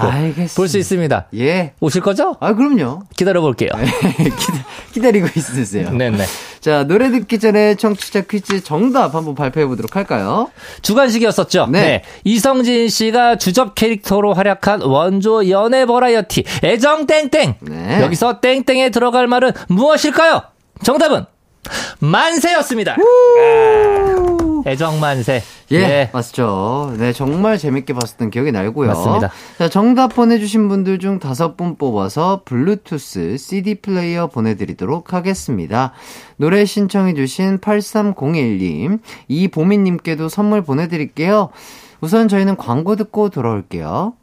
[0.56, 1.26] 볼 수 있습니다.
[1.36, 1.72] 예.
[1.80, 2.36] 오실 거죠?
[2.40, 3.02] 아, 그럼요.
[3.16, 3.70] 기다려 볼게요.
[4.16, 5.90] 기다, 기다리고 있으세요.
[5.90, 6.24] 네 네.
[6.60, 10.50] 자, 노래 듣기 전에 청취자 퀴즈 정답 한번 발표해 보도록 할까요?
[10.82, 11.66] 주간식이었었죠.
[11.70, 11.80] 네.
[11.80, 12.02] 네.
[12.24, 17.54] 이성진 씨가 주접 캐릭터로 활약한 원조 연애 버라이어티 애정 땡땡.
[17.60, 18.02] 네.
[18.02, 20.42] 여기서 땡땡에 들어갈 말은 무엇일까요?
[20.82, 21.24] 정답은
[22.00, 22.92] 만세였습니다.
[22.92, 25.42] 아, 애정 만세.
[25.72, 26.94] 예, 맞죠.
[26.98, 28.88] 네, 정말 재밌게 봤었던 기억이 나고요.
[28.88, 29.30] 맞습니다.
[29.58, 35.92] 자, 정답 보내주신 분들 중 다섯 분 뽑아서 블루투스 CD 플레이어 보내드리도록 하겠습니다.
[36.36, 41.50] 노래 신청해주신 8301님, 이보미님께도 선물 보내드릴게요.
[42.00, 44.14] 우선 저희는 광고 듣고 돌아올게요.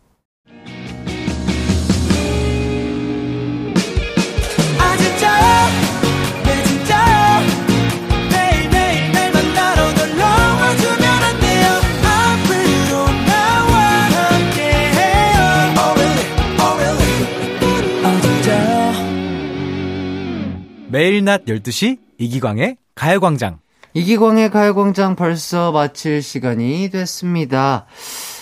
[20.91, 23.59] 매일 낮 12시 이기광의 가요광장.
[23.93, 27.85] 이기광의 가요광장 벌써 마칠 시간이 됐습니다.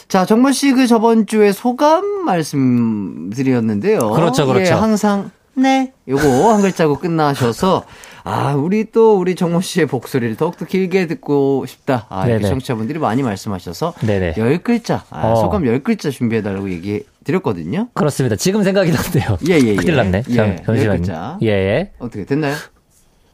[0.08, 4.00] 자, 정모 씨 그 저번 주에 소감 말씀드렸는데요.
[4.12, 4.72] 그렇죠, 그렇죠.
[4.74, 7.84] 예, 항상 네 요거 한 글자고 끝나셔서
[8.24, 12.06] 아 우리 또 우리 정모 씨의 목소리를 더욱더 길게 듣고 싶다.
[12.10, 12.48] 아 이렇게.
[12.48, 14.36] 청취자분들이 많이 말씀하셔서 네네.
[14.38, 15.36] 열 글자 아, 어.
[15.36, 17.90] 소감 열 글자 준비해달라고 얘기 드렸거든요.
[17.94, 18.36] 그렇습니다.
[18.36, 19.38] 지금 생각이 났네요.
[19.48, 19.76] 예, 예, 예.
[19.76, 20.24] 큰일 났네.
[20.30, 20.90] 예, 잠, 열 잠시만요.
[20.98, 21.38] 글자.
[21.44, 21.92] 예, 예.
[22.00, 22.56] 어떻게 됐나요?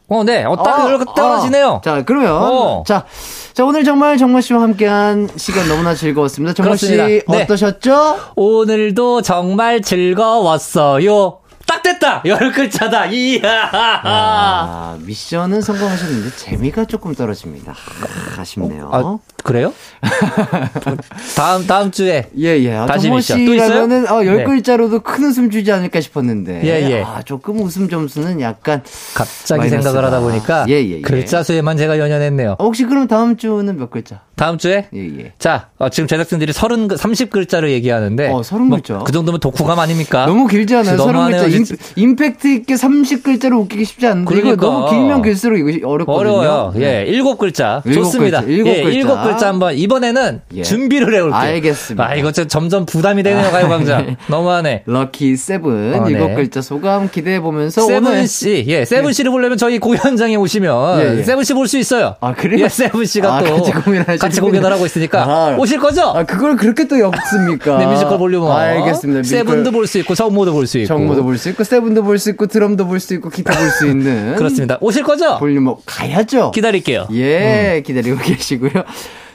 [0.08, 0.44] 어, 네.
[0.44, 1.68] 어, 딱 아, 이렇게 떨어지네요.
[1.68, 1.80] 아.
[1.82, 2.84] 자, 그러면 어.
[2.86, 3.06] 자,
[3.54, 6.54] 자 오늘 정말 정모 씨와 함께한 시간 너무나 즐거웠습니다.
[6.54, 6.96] 정모 씨.
[6.96, 7.22] 네.
[7.26, 8.18] 어떠셨죠?
[8.36, 11.40] 오늘도 정말 즐거웠어요.
[11.66, 12.22] 딱 됐다!
[12.26, 13.06] 열 글자다.
[13.06, 13.70] 이야!
[13.72, 17.72] 아, 미션은 성공하셨는데 재미가 조금 떨어집니다.
[17.72, 18.88] 아, 아쉽네요.
[18.92, 19.72] 아, 그래요?
[21.36, 22.26] 다음, 다음 주에.
[22.36, 22.74] 예, 예.
[22.74, 23.44] 아, 다시 미션.
[23.46, 23.84] 또 있어요?
[24.10, 24.44] 어, 열 네.
[24.44, 26.62] 글자로도 큰 웃음 주지 않을까 싶었는데.
[26.64, 27.02] 예, 예.
[27.02, 28.82] 아, 조금 웃음 점수는 약간
[29.14, 29.82] 갑자기 마이너스다.
[29.82, 30.66] 생각을 하다 보니까.
[30.68, 31.00] 예, 예, 예.
[31.00, 32.56] 글자 수에만 제가 연연했네요.
[32.58, 34.20] 어, 혹시 그럼 다음 주는 몇 글자?
[34.34, 34.88] 다음 주에?
[34.94, 35.32] 예, 예.
[35.38, 38.28] 자, 어, 지금 제작진들이 30, 30글자를 얘기하는데.
[38.30, 38.92] 어, 30글자?
[38.94, 40.26] 뭐 그 정도면 독후감 아닙니까?
[40.26, 40.96] 너무 길지 않아요?
[40.96, 41.56] 서른 너무하네요, 글자.
[41.56, 41.84] 임, 진짜.
[41.94, 44.34] 임팩트 있게 30글자로 웃기기 쉽지 않은데.
[44.34, 44.66] 이거 그러니까.
[44.66, 46.18] 너무 길면 길수록 이거 어렵거든요.
[46.18, 46.72] 어려워요.
[46.74, 46.82] 네.
[46.84, 47.82] 예, 일곱 글자.
[47.86, 48.40] 일곱 좋습니다.
[48.40, 48.98] 글자, 일곱 예, 글자.
[49.36, 50.62] 일곱 살짝 한번 이번에는 예.
[50.62, 51.34] 준비를 해올게요.
[51.38, 52.04] 알겠습니다.
[52.08, 54.16] 아 이거 진짜 점점 부담이 되네요 가요광장.
[54.28, 54.82] 너무하네.
[54.86, 56.34] 럭키 세븐 어, 일곱 네.
[56.34, 61.18] 글자 소감 기대해 보면서 세븐 오늘 씨, 예, 세븐 씨를 보려면 저희 공연장에 오시면 예,
[61.18, 61.22] 예.
[61.22, 62.16] 세븐 씨 볼 수 있어요.
[62.20, 62.64] 아, 그래요?
[62.64, 64.18] 예, 세븐 씨가 아, 또 같이 공연하시는군요.
[64.18, 65.56] 같이 공연을 하고 있으니까 아.
[65.58, 66.02] 오실 거죠?
[66.14, 67.78] 아 그걸 그렇게 또 엮습니까?
[67.78, 68.46] 네, 뮤지컬 볼륨.
[68.50, 69.22] 알겠습니다.
[69.24, 70.88] 세븐도 볼 수 있고 정모도 볼 수 있고.
[70.88, 73.86] 정모도 볼 수 있고 세븐도 볼 수 있고 드럼도 볼 수 있고 기타 볼 수
[73.86, 74.78] 있는 그렇습니다.
[74.80, 75.38] 오실 거죠?
[75.38, 76.50] 볼륨 업 가야죠.
[76.52, 77.06] 기다릴게요.
[77.12, 78.70] 예, 기다리고 계시고요.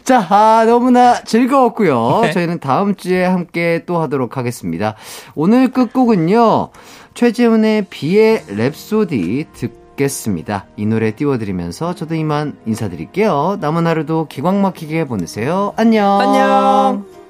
[0.04, 2.22] 자, 아, 너무나 즐거웠고요.
[2.24, 2.32] 네.
[2.32, 4.96] 저희는 다음 주에 함께 또 하도록 하겠습니다.
[5.36, 6.70] 오늘 끝곡은요,
[7.14, 10.66] 최재훈의 비의 랩소디 듣겠습니다.
[10.78, 13.58] 이 노래 띄워드리면서 저도 이만 인사드릴게요.
[13.62, 15.74] 남은 하루도 기광 막히게 보내세요.
[15.78, 16.20] 안녕.
[16.20, 17.21] 안녕.